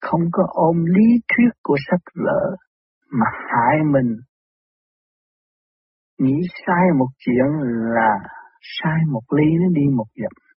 [0.00, 2.56] Không có ôm lý thuyết của sách vở
[3.10, 4.16] mà hại mình
[6.18, 6.34] nghĩ
[6.66, 7.46] sai một chuyện
[7.94, 8.18] là
[8.60, 10.47] sai một ly nó đi một dặm.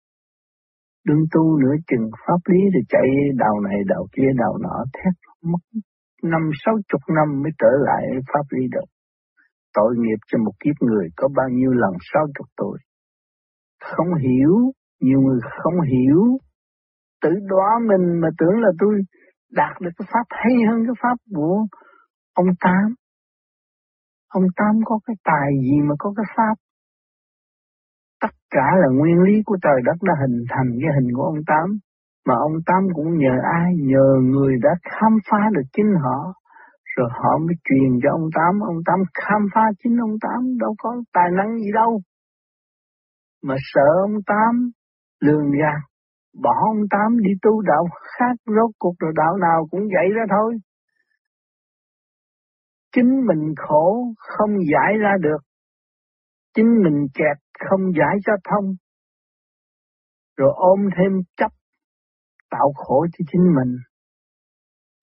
[1.05, 5.13] Đương tu nửa chừng pháp lý thì chạy đầu này đầu kia đầu nọ thét
[5.51, 5.81] mất
[6.23, 8.87] năm sáu chục năm mới trở lại pháp lý được.
[9.73, 12.77] Tội nghiệp cho một kiếp người có bao nhiêu lần sáu chục tuổi.
[13.83, 14.53] Không hiểu,
[15.01, 16.21] nhiều người không hiểu.
[17.21, 18.93] Tự đoá mình mà tưởng là tôi
[19.51, 21.65] đạt được cái pháp hay hơn cái pháp của
[22.33, 22.95] ông Tám.
[24.27, 26.55] Ông Tám có cái tài gì mà có cái pháp?
[28.51, 31.67] Cả là nguyên lý của trời đất đã hình thành cái hình của ông Tám.
[32.27, 33.73] Mà ông Tám cũng nhờ ai?
[33.77, 36.33] Nhờ người đã khám phá được chính họ.
[36.95, 38.59] Rồi họ mới truyền cho ông Tám.
[38.59, 40.57] Ông Tám khám phá chính ông Tám.
[40.59, 42.01] Đâu có tài năng gì đâu.
[43.43, 44.71] Mà sợ ông Tám
[45.19, 45.81] lường gạt.
[46.43, 47.87] Bỏ ông Tám đi tu đạo
[48.17, 48.35] khác.
[48.45, 50.57] Rốt cuộc rồi đạo nào cũng vậy đó thôi
[52.95, 55.37] chính mình khổ không giải ra được
[56.55, 57.37] chính mình kẹt
[57.69, 58.75] không giải cho thông,
[60.37, 61.51] rồi ôm thêm chấp,
[62.49, 63.77] tạo khổ cho chính mình.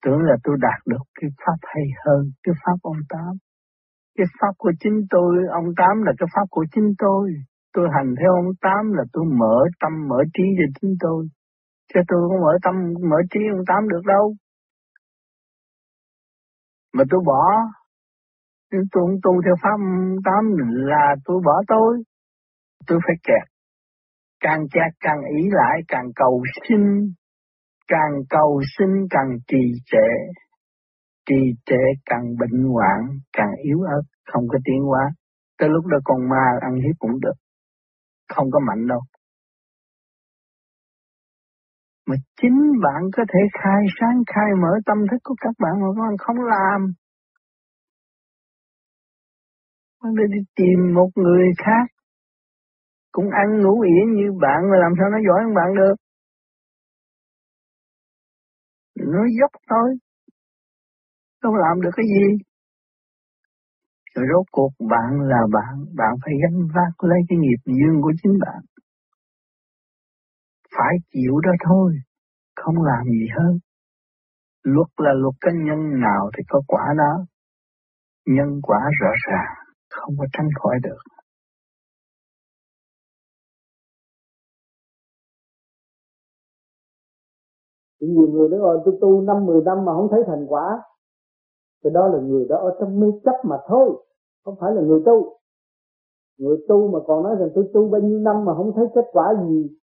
[0.05, 3.31] Tưởng là tôi đạt được cái pháp hay hơn cái pháp ông Tám.
[4.17, 7.31] Cái pháp của chính tôi, ông Tám là cái pháp của chính tôi.
[7.73, 11.27] Tôi hành theo ông Tám là tôi mở tâm, mở trí cho chính tôi.
[11.93, 12.75] Chứ tôi không mở tâm,
[13.09, 14.35] mở trí ông Tám được đâu.
[16.93, 17.43] Mà tôi bỏ,
[18.71, 20.43] tôi không tu theo pháp ông Tám
[20.91, 22.03] là tôi bỏ tôi.
[22.87, 23.47] Tôi phải kẹt.
[24.39, 26.79] Càng kẹt càng ý lại, càng cầu xin,
[27.87, 30.09] càng cầu xin càng trì trệ,
[31.29, 35.11] trì trệ càng bệnh hoạn, càng yếu ớt, không có tiến hóa.
[35.57, 37.33] Tới lúc đó con ma ăn hiếp cũng được,
[38.35, 38.99] không có mạnh đâu.
[42.07, 45.87] Mà chính bạn có thể khai sáng, khai mở tâm thức của các bạn mà
[45.95, 46.93] các bạn không làm.
[50.03, 51.98] Bạn đi tìm một người khác,
[53.11, 55.95] cũng ăn ngủ yên như bạn mà làm sao nó giỏi hơn bạn được.
[58.95, 59.89] Nó dốc thôi,
[61.41, 62.37] không làm được cái gì.
[64.15, 68.11] Rồi rốt cuộc bạn là bạn, bạn phải gánh vác lấy cái nghiệp dương của
[68.23, 68.61] chính bạn.
[70.77, 71.93] Phải chịu đó thôi,
[72.55, 73.59] không làm gì hơn.
[74.63, 77.25] Luật là luật cái nhân nào thì có quả đó.
[78.25, 79.55] Nhân quả rõ ràng,
[79.89, 81.18] không có tránh khỏi được.
[88.07, 90.83] Nhiều người nói rồi tôi tu năm, mười năm mà không thấy thành quả.
[91.83, 94.03] Thì đó là người đó ở trong mê chấp mà thôi,
[94.43, 95.35] không phải là người tu.
[96.37, 99.05] Người tu mà còn nói rằng, tôi tu bao nhiêu năm mà không thấy kết
[99.11, 99.77] quả gì.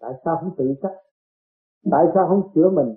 [0.00, 0.94] Tại sao không tự trách?
[1.90, 2.94] Tại sao không sửa mình?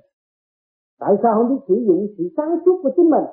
[0.99, 3.23] Tại sao không biết sử dụng sự sáng suốt của chính mình?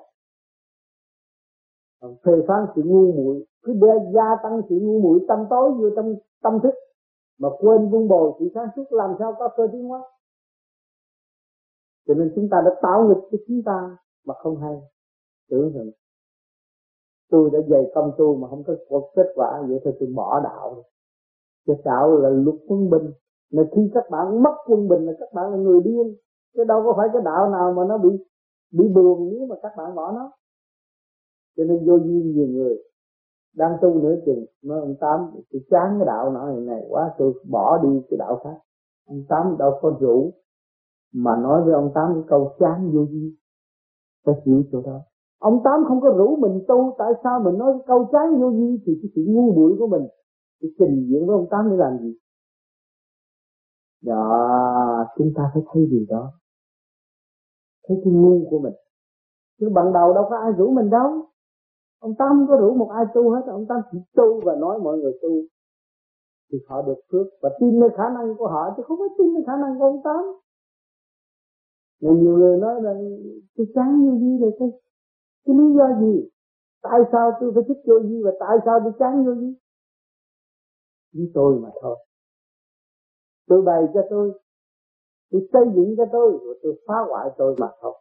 [2.24, 5.90] Phê phán sự ngu muội, cứ đe gia tăng sự ngu muội, tâm tối vô
[5.96, 6.74] trong tâm thức,
[7.38, 10.00] mà quên vun bồi sự sáng suốt, làm sao có cơ tiến hóa?
[12.06, 14.76] Cho nên chúng ta đã tạo nghịch cho chúng ta mà không hay.
[15.50, 15.90] Tưởng rằng
[17.30, 20.82] tôi đã dày công tu mà không có kết quả vậy thì tôi bỏ đạo.
[21.66, 23.12] Cái đạo là luật quân bình.
[23.52, 26.16] Mà khi các bạn mất quân bình là các bạn là người điên.
[26.54, 28.08] Chứ đâu có phải cái đạo nào mà nó bị
[28.72, 30.32] bị buồn nếu mà các bạn bỏ nó.
[31.56, 32.78] Cho nên vô duyên nhiều người
[33.56, 34.44] đang tu nửa chừng.
[34.62, 38.16] Nói ông tám tôi chán cái đạo nói này, này quá tôi bỏ đi cái
[38.18, 38.58] đạo khác.
[39.06, 40.32] Ông tám đâu có rủ
[41.14, 43.36] mà nói với ông tám cái câu chán vô duy
[44.24, 45.00] phải hiểu chỗ đó.
[45.38, 48.50] Ông tám không có rủ mình tu, tại sao mình nói cái câu chán vô
[48.50, 50.08] duy thì cái sự ngu muội của mình,
[50.60, 52.14] cái trình diễn với ông tám để làm gì?
[54.02, 56.32] Đó chúng ta phải thấy điều đó.
[57.88, 58.72] Thấy cái ngu của mình.
[59.60, 61.26] Chứ ban đầu đâu có ai rủ mình đâu.
[62.00, 63.42] Ông tám không có rủ một ai tu hết.
[63.46, 65.30] Ông tám chỉ tu và nói mọi người tu.
[66.52, 67.26] Thì họ được phước.
[67.42, 69.84] Và tin nơi khả năng của họ chứ không phải tin nơi khả năng của
[69.84, 70.24] ông tám.
[72.00, 72.92] Nên nhiều người nói là
[73.56, 74.68] tôi chán như gì là cái,
[75.44, 76.28] cái lý do gì?
[76.82, 79.54] Tại sao tôi phải thích vô gì và tại sao tôi chán vô gì?
[81.12, 81.96] Với tôi mà thôi.
[83.46, 84.40] Tôi bày cho tôi
[85.30, 87.94] tôi xây dựng cho tôi rồi tôi phá hoại tôi mà thôi.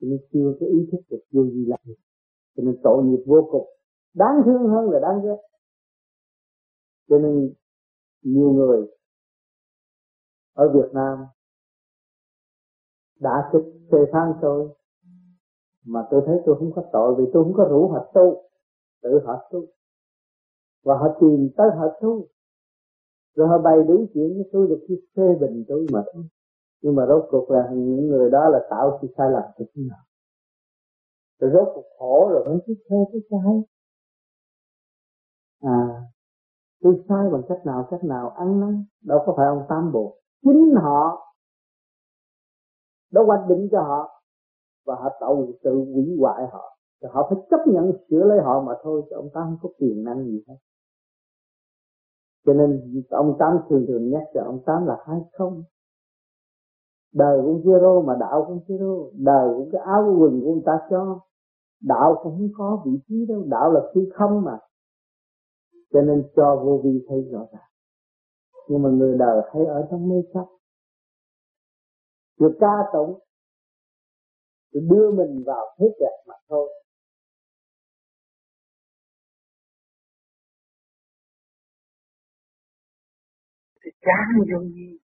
[0.00, 1.80] Cho nên chưa có ý thức được vô gì làm
[2.56, 3.66] cho nên tội nghiệp vô cùng.
[4.14, 5.36] Đáng thương hơn là đáng ghét.
[7.08, 7.54] Cho nên
[8.22, 8.86] nhiều người
[10.52, 11.18] ở Việt Nam
[13.20, 14.68] đã kích phê phán tôi
[15.86, 18.42] mà tôi thấy tôi không có tội vì tôi không có rủ họ tu,
[19.02, 19.64] tự họ tu.
[20.84, 22.26] Và họ tìm tới họ tu.
[23.34, 26.24] Rồi họ bày đủ chuyện với tôi được khi phê bình tôi mà thôi.
[26.82, 29.88] Nhưng mà rốt cuộc là những người đó là tạo sự sai lầm cho chúng
[29.88, 29.98] nào
[31.38, 33.62] rồi rốt cuộc khổ rồi mới biết phê cái sai.
[35.60, 36.02] À
[36.80, 40.18] tôi sai bằng cách nào cách nào ăn năn đâu có phải ông tam bộ
[40.42, 41.27] chính họ
[43.10, 44.22] đã hoạch định cho họ.
[44.86, 46.78] Và họ tạo sự hủy hoại họ.
[47.02, 49.68] Thì họ phải chấp nhận sửa lấy họ mà thôi, chứ ông ta không có
[49.78, 50.56] quyền năng gì hết.
[52.46, 55.62] Cho nên, ông tám thường thường nhắc cho ông tám là hai không?
[57.12, 60.80] Đời cũng zero mà đạo cũng zero đời cũng cái áo quần của người ta
[60.90, 61.20] cho.
[61.80, 63.44] Đạo cũng không có vị trí đâu.
[63.46, 64.58] Đạo là phi không mà.
[65.92, 67.70] Cho nên cho vô vi thấy rõ ràng.
[68.68, 70.44] Nhưng mà người đời thấy ở trong mê chấp
[72.40, 73.20] được ca tụng
[74.72, 76.68] rồi đưa mình vào thế đẹp mà thôi.
[83.84, 84.98] Thì chán vô gì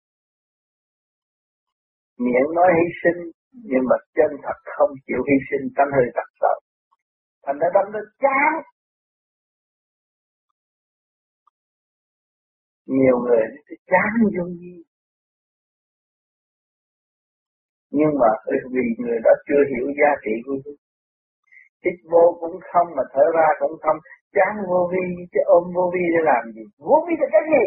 [2.17, 6.29] miệng nói hy sinh, nhưng mà chân thật không chịu hy sinh, tâm hơi thật
[6.41, 6.55] sợ
[7.43, 8.51] thành ra đâm lên chán.
[12.85, 14.83] Nhiều người thì chán vô gì
[17.97, 18.29] nhưng mà
[18.73, 20.79] vì người đó chưa hiểu giá trị của chúng
[21.85, 23.97] hít vô cũng không mà thở ra cũng không.
[24.35, 26.63] Chán vô vi, chứ ôm vô vi để làm gì?
[26.87, 27.65] Vô vi là cái gì?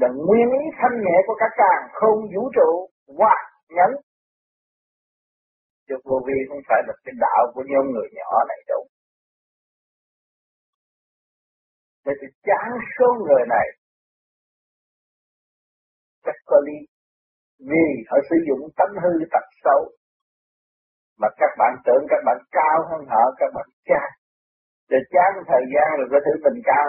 [0.00, 2.70] Là nguyên ý thanh nhẹ của các càng không vũ trụ
[3.18, 3.34] và
[3.76, 3.90] nhấn
[5.88, 8.82] chứ vô vi không phải là cái đạo của nhóm người nhỏ này đâu.
[12.04, 13.66] Nên thì chán số người này,
[16.24, 16.89] chắc có lý
[17.68, 19.80] vì họ sử dụng tánh hư tật xấu.
[21.20, 24.10] Mà các bạn tưởng các bạn cao hơn họ các bạn chán.
[24.90, 26.88] Rồi chán thời gian rồi có thứ mình cao.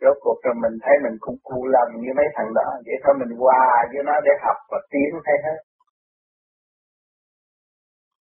[0.00, 2.68] Rốt cuộc rồi mình thấy mình cũng cu lầm như mấy thằng đó.
[2.86, 5.58] Vậy thôi mình qua với nó để học và tiến thay hết.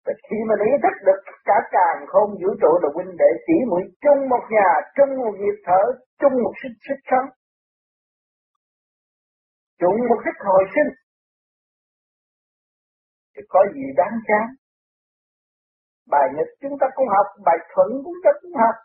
[0.06, 3.58] Và khi mình ý thức được cả càng không vũ trụ là huynh đệ chỉ
[3.70, 5.82] mũi chung một nhà, chung một nhịp thở,
[6.22, 7.28] chung một sức sức sống.
[9.80, 10.92] Chúng một sức hồi sinh.
[13.34, 14.46] Thì có gì đáng chán.
[16.12, 18.76] Bài nhật chúng ta cũng học, bài thuận chúng ta cũng học.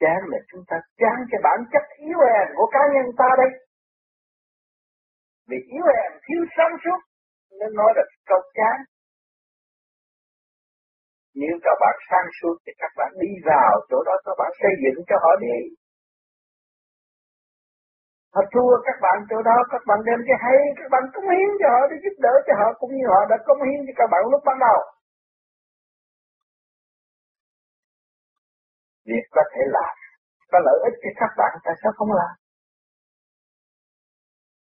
[0.00, 3.50] Chán là chúng ta chán cái bản chất yếu hèn của cá nhân ta đây.
[5.48, 7.00] Vì yếu hèn thiếu sáng suốt
[7.60, 8.76] nên nói là câu chán
[11.42, 14.72] nếu các bạn sáng suốt thì các bạn đi vào chỗ đó các bạn xây
[14.82, 15.56] dựng cho họ đi.
[18.38, 21.50] Họ thua các bạn chỗ đó, các bạn đem cái hay, các bạn cống hiến
[21.60, 24.08] cho họ để giúp đỡ cho họ cũng như họ đã cống hiến cho các
[24.12, 24.78] bạn lúc ban đầu.
[29.08, 29.94] Việc có thể làm,
[30.50, 32.32] có lợi ích cho các bạn, tại sao không làm?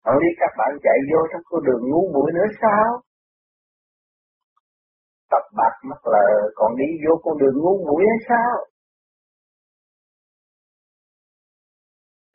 [0.06, 2.88] Họ đi các bạn chạy vô trong con đường ngu muội nữa sao?
[5.32, 8.54] tập bạc mất lờ còn đi vô con đường ngu muội hay sao?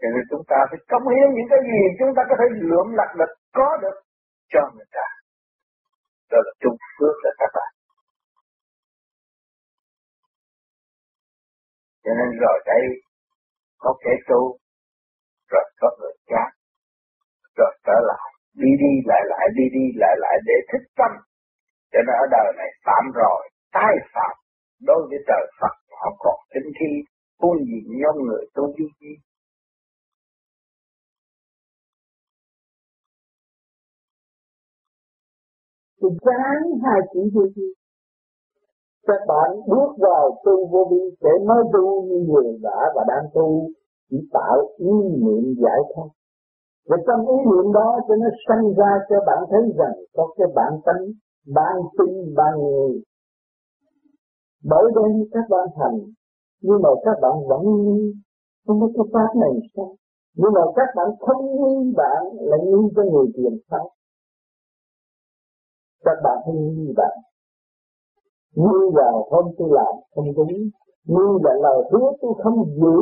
[0.00, 2.86] Cho nên chúng ta phải cống hiến những cái gì chúng ta có thể lượm
[2.98, 3.96] lặt được có được
[4.52, 5.06] cho người ta.
[6.30, 7.72] Đó là trung phước cho các bạn.
[12.04, 12.84] Cho nên rồi đây
[13.78, 14.42] có kẻ tu,
[15.50, 16.48] rồi có người chán,
[17.56, 21.12] rồi trở lại, đi đi lại lại, đi đi lại lại để thích tâm
[21.92, 23.40] cho nên ở đời này phạm rồi,
[23.72, 24.34] tai phạm.
[24.88, 26.90] Đối với trời Phật họ còn tính thi,
[27.40, 29.12] buôn gì nhóm người tu duy
[36.00, 36.08] chi.
[36.12, 37.62] Thì ráng hai chữ vô vi.
[39.06, 43.24] Các bạn bước vào tu vô vi để mới tu như người đã và đang
[43.34, 43.68] tu,
[44.10, 44.92] chỉ tạo ý
[45.24, 46.08] niệm giải thoát.
[46.88, 50.48] Và trong ý niệm đó cho nó sanh ra cho bạn thấy rằng có cái
[50.54, 51.06] bản tánh
[51.54, 53.02] ban tin ban người
[54.64, 55.98] bởi đây các bạn thành
[56.62, 58.12] nhưng mà các bạn vẫn nghi,
[58.66, 59.94] không có cái pháp này sao
[60.36, 63.90] nhưng mà các bạn không nghi bạn lại nghi cho người tiền sao?
[66.04, 67.16] Các bạn không như vậy.
[68.54, 70.70] Như vào hôm tôi làm không đúng.
[71.04, 72.98] Như là lời hứa tôi không giữ.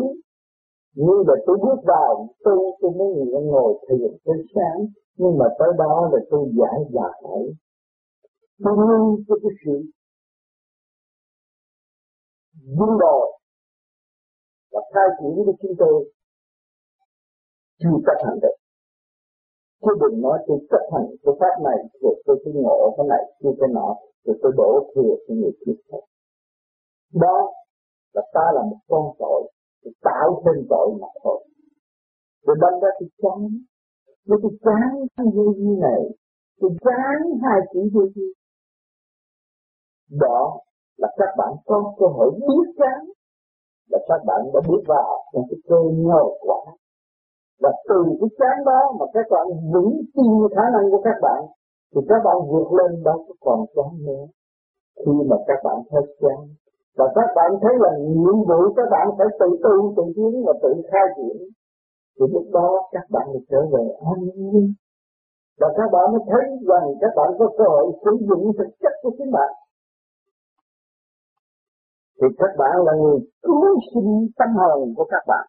[0.94, 2.28] Như là tôi bước vào.
[2.44, 4.86] Tu tôi mới ngồi thiền tới sáng.
[5.16, 7.22] Nhưng mà tới đó là tôi giải giải
[8.64, 9.90] tôi luôn cho cái sự
[12.76, 13.38] vun đồi
[14.72, 16.12] và khai triển với chúng tôi
[17.78, 18.56] chưa chấp hành được.
[19.82, 23.22] Chứ đừng nói tôi chấp hành cái pháp này rồi tôi cứ ngộ cái này
[23.40, 23.88] kia cái nọ
[24.24, 25.72] rồi tôi đổ thừa cho người kia.
[25.90, 26.02] Thôi.
[27.14, 27.52] Đó
[28.14, 29.52] là ta là một con tội
[29.82, 31.44] tôi tạo thêm tội mà thôi.
[32.46, 33.48] Rồi đâm ra tôi chán,
[34.26, 36.00] nếu tôi chán cái vô như này,
[36.60, 38.32] tôi chán hai chữ vô như
[40.10, 40.60] đó
[40.96, 43.10] là các bạn có cơ hội biết chán.
[43.90, 46.56] Là các bạn đã bước vào trong cái cơ nhờ quả
[47.62, 51.40] và từ cái chán đó mà các bạn vững tin khả năng của các bạn,
[51.94, 54.24] thì các bạn vượt lên đó có còn chán nữa.
[55.06, 56.38] Khi mà các bạn thấy chán.
[56.98, 60.52] Và các bạn thấy là nhiệm vụ các bạn phải tự tu, tự tiến và
[60.62, 61.38] tự khai triển,
[62.16, 64.74] thì lúc đó các bạn được trở về an nhiên.
[65.60, 68.92] Và các bạn mới thấy rằng các bạn có cơ hội sử dụng thực chất
[69.02, 69.52] của chính bạn.
[72.20, 75.46] Thì các bạn là người cứu sinh tâm hồn của các bạn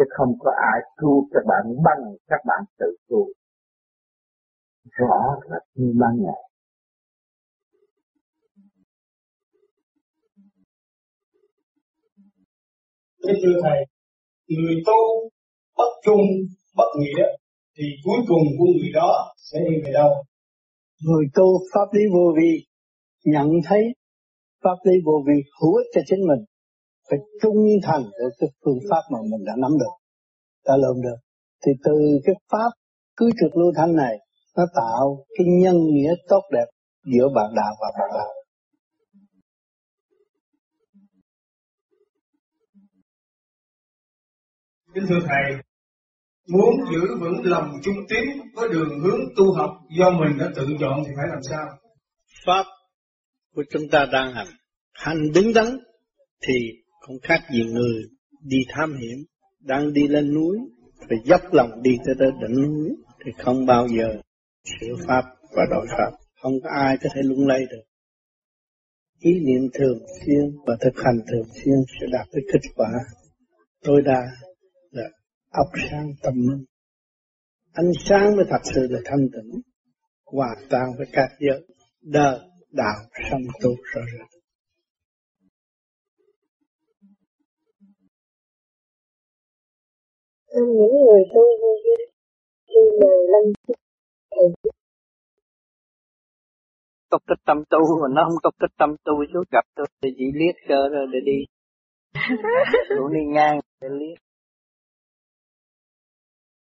[0.00, 3.26] chứ không có ai cứu các bạn bằng các bạn tự cứu
[4.90, 6.42] rõ là như ban ngày.
[13.26, 13.78] Thế thưa Thầy,
[14.48, 15.28] người tu
[15.76, 16.26] bất trung,
[16.76, 17.24] bất nghĩa
[17.76, 20.10] thì cuối cùng của người đó sẽ đi về đâu?
[21.02, 22.66] Người tu pháp lý vô vi
[23.24, 23.82] nhận thấy
[24.64, 26.44] pháp lý vô vi hữu ích cho chính mình
[27.10, 29.94] phải trung thành với cái phương pháp mà mình đã nắm được
[30.66, 31.18] đã lượm được
[31.66, 31.92] thì từ
[32.24, 32.70] cái pháp
[33.16, 34.16] cứ trực lưu thanh này
[34.56, 36.66] nó tạo cái nhân nghĩa tốt đẹp
[37.04, 38.34] giữa bạn đạo và bạn đạo
[44.94, 45.62] Kính thưa Thầy,
[46.48, 50.66] muốn giữ vững lòng trung tín với đường hướng tu học do mình đã tự
[50.80, 51.66] chọn thì phải làm sao?
[52.46, 52.66] Pháp
[53.54, 54.46] của chúng ta đang hành,
[54.92, 55.66] hành đứng đắn
[56.46, 56.54] thì
[57.00, 58.02] không khác gì người
[58.42, 59.18] đi tham hiểm,
[59.60, 60.58] đang đi lên núi,
[61.08, 62.90] phải dốc lòng đi tới tới đỉnh núi
[63.24, 64.20] thì không bao giờ
[64.64, 65.24] sửa Pháp
[65.56, 66.10] và đổi Pháp,
[66.42, 67.82] không có ai có thể lung lay được.
[69.18, 72.90] Ý niệm thường xuyên và thực hành thường xuyên sẽ đạt tới kết quả
[73.82, 74.22] tối đa
[74.90, 75.08] là
[75.50, 76.64] ốc sáng tâm minh.
[77.72, 79.60] Ánh sáng mới thật sự là thanh tịnh,
[80.24, 81.66] hòa tan với các giới,
[82.02, 82.38] đời,
[82.72, 82.96] đạo,
[83.30, 84.39] sanh tu rõ ràng.
[90.54, 92.04] Những người tu vô vi
[92.68, 93.52] khi mà lâm
[94.30, 94.70] thầy
[97.10, 100.08] có cái tâm tu mà nó không có cái tâm tu chú gặp tôi thì
[100.18, 101.38] chỉ liếc cơ rồi để đi.
[102.98, 104.18] Cũng đi ngang để liếc.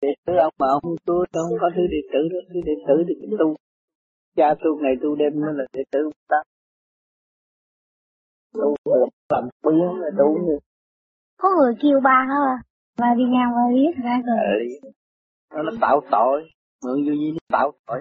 [0.03, 2.73] Đệ tử ông mà ông tu tôi không có thứ đệ tử đó thứ đệ
[2.89, 3.57] tử thì tu.
[4.37, 6.37] Cha tu ngày tu đêm mới là đệ tử ta.
[8.53, 8.75] Tu
[9.29, 10.59] làm biến là tu
[11.39, 12.70] có người kêu ba hả
[13.01, 14.69] và đi ngang qua biết ra rồi
[15.49, 16.51] ờ, nó, nó tạo tội.
[16.85, 17.99] Mượn vô gì nó tạo tội.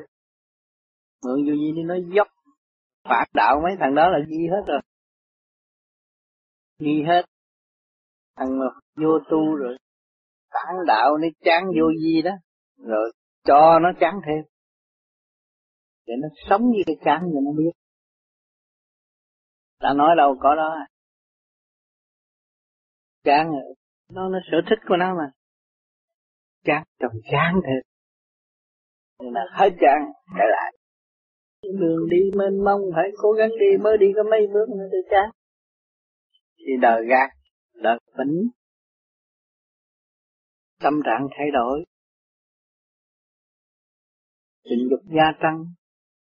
[1.24, 2.28] Mượn vô gì nó dốc.
[3.04, 4.82] Phản đạo mấy thằng đó là gì hết rồi.
[6.80, 7.26] Nghi hết.
[8.36, 9.78] Thằng mà vô tu rồi.
[10.54, 12.32] Phản đạo nó chán vô gì đó.
[12.78, 13.12] Rồi
[13.44, 14.44] cho nó chán thêm.
[16.08, 17.72] Để nó sống như cái chán rồi nó biết.
[19.82, 20.76] Đã nói đâu có đó.
[23.24, 23.76] Chán rồi
[24.10, 25.32] nó là sở thích của nó mà.
[26.64, 27.90] Chán chồng chán thêm
[29.20, 30.74] nhưng mà hết chán, trở lại.
[31.80, 34.98] Đường đi mênh mông, phải cố gắng đi mới đi có mấy bước nữa để
[35.12, 35.30] chán.
[36.58, 37.30] Thì đời gạt
[37.74, 38.50] đời tỉnh.
[40.80, 41.86] Tâm trạng thay đổi.
[44.64, 45.66] Tình dục gia tăng.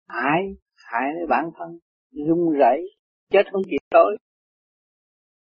[0.08, 0.42] Hại
[0.76, 1.78] hại bản thân.
[2.10, 2.82] Run rẩy,
[3.30, 4.16] chết không kịp tối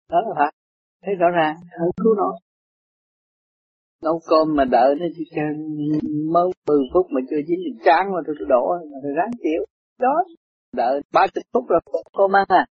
[0.09, 0.60] đó là phải
[1.01, 1.55] thấy rõ ràng.
[1.79, 2.39] Không cứu nổi
[4.03, 5.45] nấu cơm mà đợi nó chỉ chơi
[6.31, 8.67] mới 10 phút mà chưa chín thì chán mà tôi đổ
[9.03, 9.65] rồi ráng chịu.
[9.99, 10.23] Đó
[10.73, 11.79] đợi ba chục phút rồi
[12.13, 12.65] cô ăn à.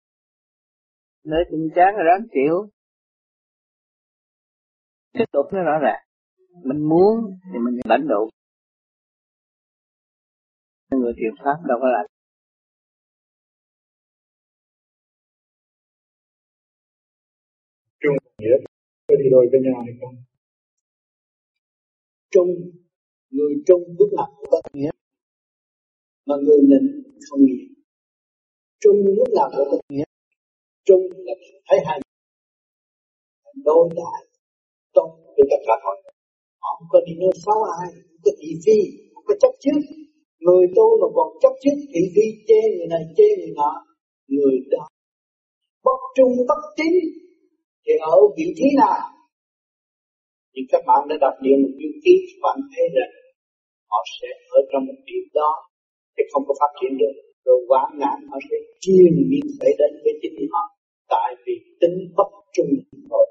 [1.24, 2.70] Nơi chừng chán rồi ráng chịu.
[5.12, 6.04] Tiếp tục nó rõ ràng.
[6.64, 8.28] Mình muốn thì mình lãnh độ
[10.90, 12.06] người thiền pháp đâu có làm
[18.02, 18.56] trung nghĩa.
[19.08, 20.16] Có đi đôi với nhau hay không?
[22.30, 22.50] Trung,
[23.30, 24.90] người trung bước mặt bất nghĩa,
[26.26, 27.68] mà người nịnh không nghĩa
[28.80, 30.08] trung lúc nào cũng bất nghĩa,
[30.86, 31.34] trung là
[31.68, 32.00] thấy hai
[33.64, 34.20] đôi đại
[34.94, 35.96] trong với tất cả mọi
[36.62, 38.78] họ không có đi nơi xấu ai, không có thị phi,
[39.14, 39.80] không có chấp trước.
[40.44, 43.72] Người tôi mà còn chấp trước thị phi, chê người này, chê người nọ,
[44.28, 44.84] người đó.
[45.84, 46.96] Bất trung bất chính
[47.84, 49.00] thì ở vị trí nào
[50.52, 53.12] thì các bạn đã đọc điện một chữ ký các bạn thấy rằng
[53.90, 55.50] họ sẽ ở trong một điểm đó
[56.14, 57.14] thì không có phát triển được.
[57.46, 60.64] Rồi quá ngạn họ sẽ chuyên nhiên phải đến với chính họ.
[61.14, 62.72] Tại vì tính bất trung
[63.10, 63.26] rồi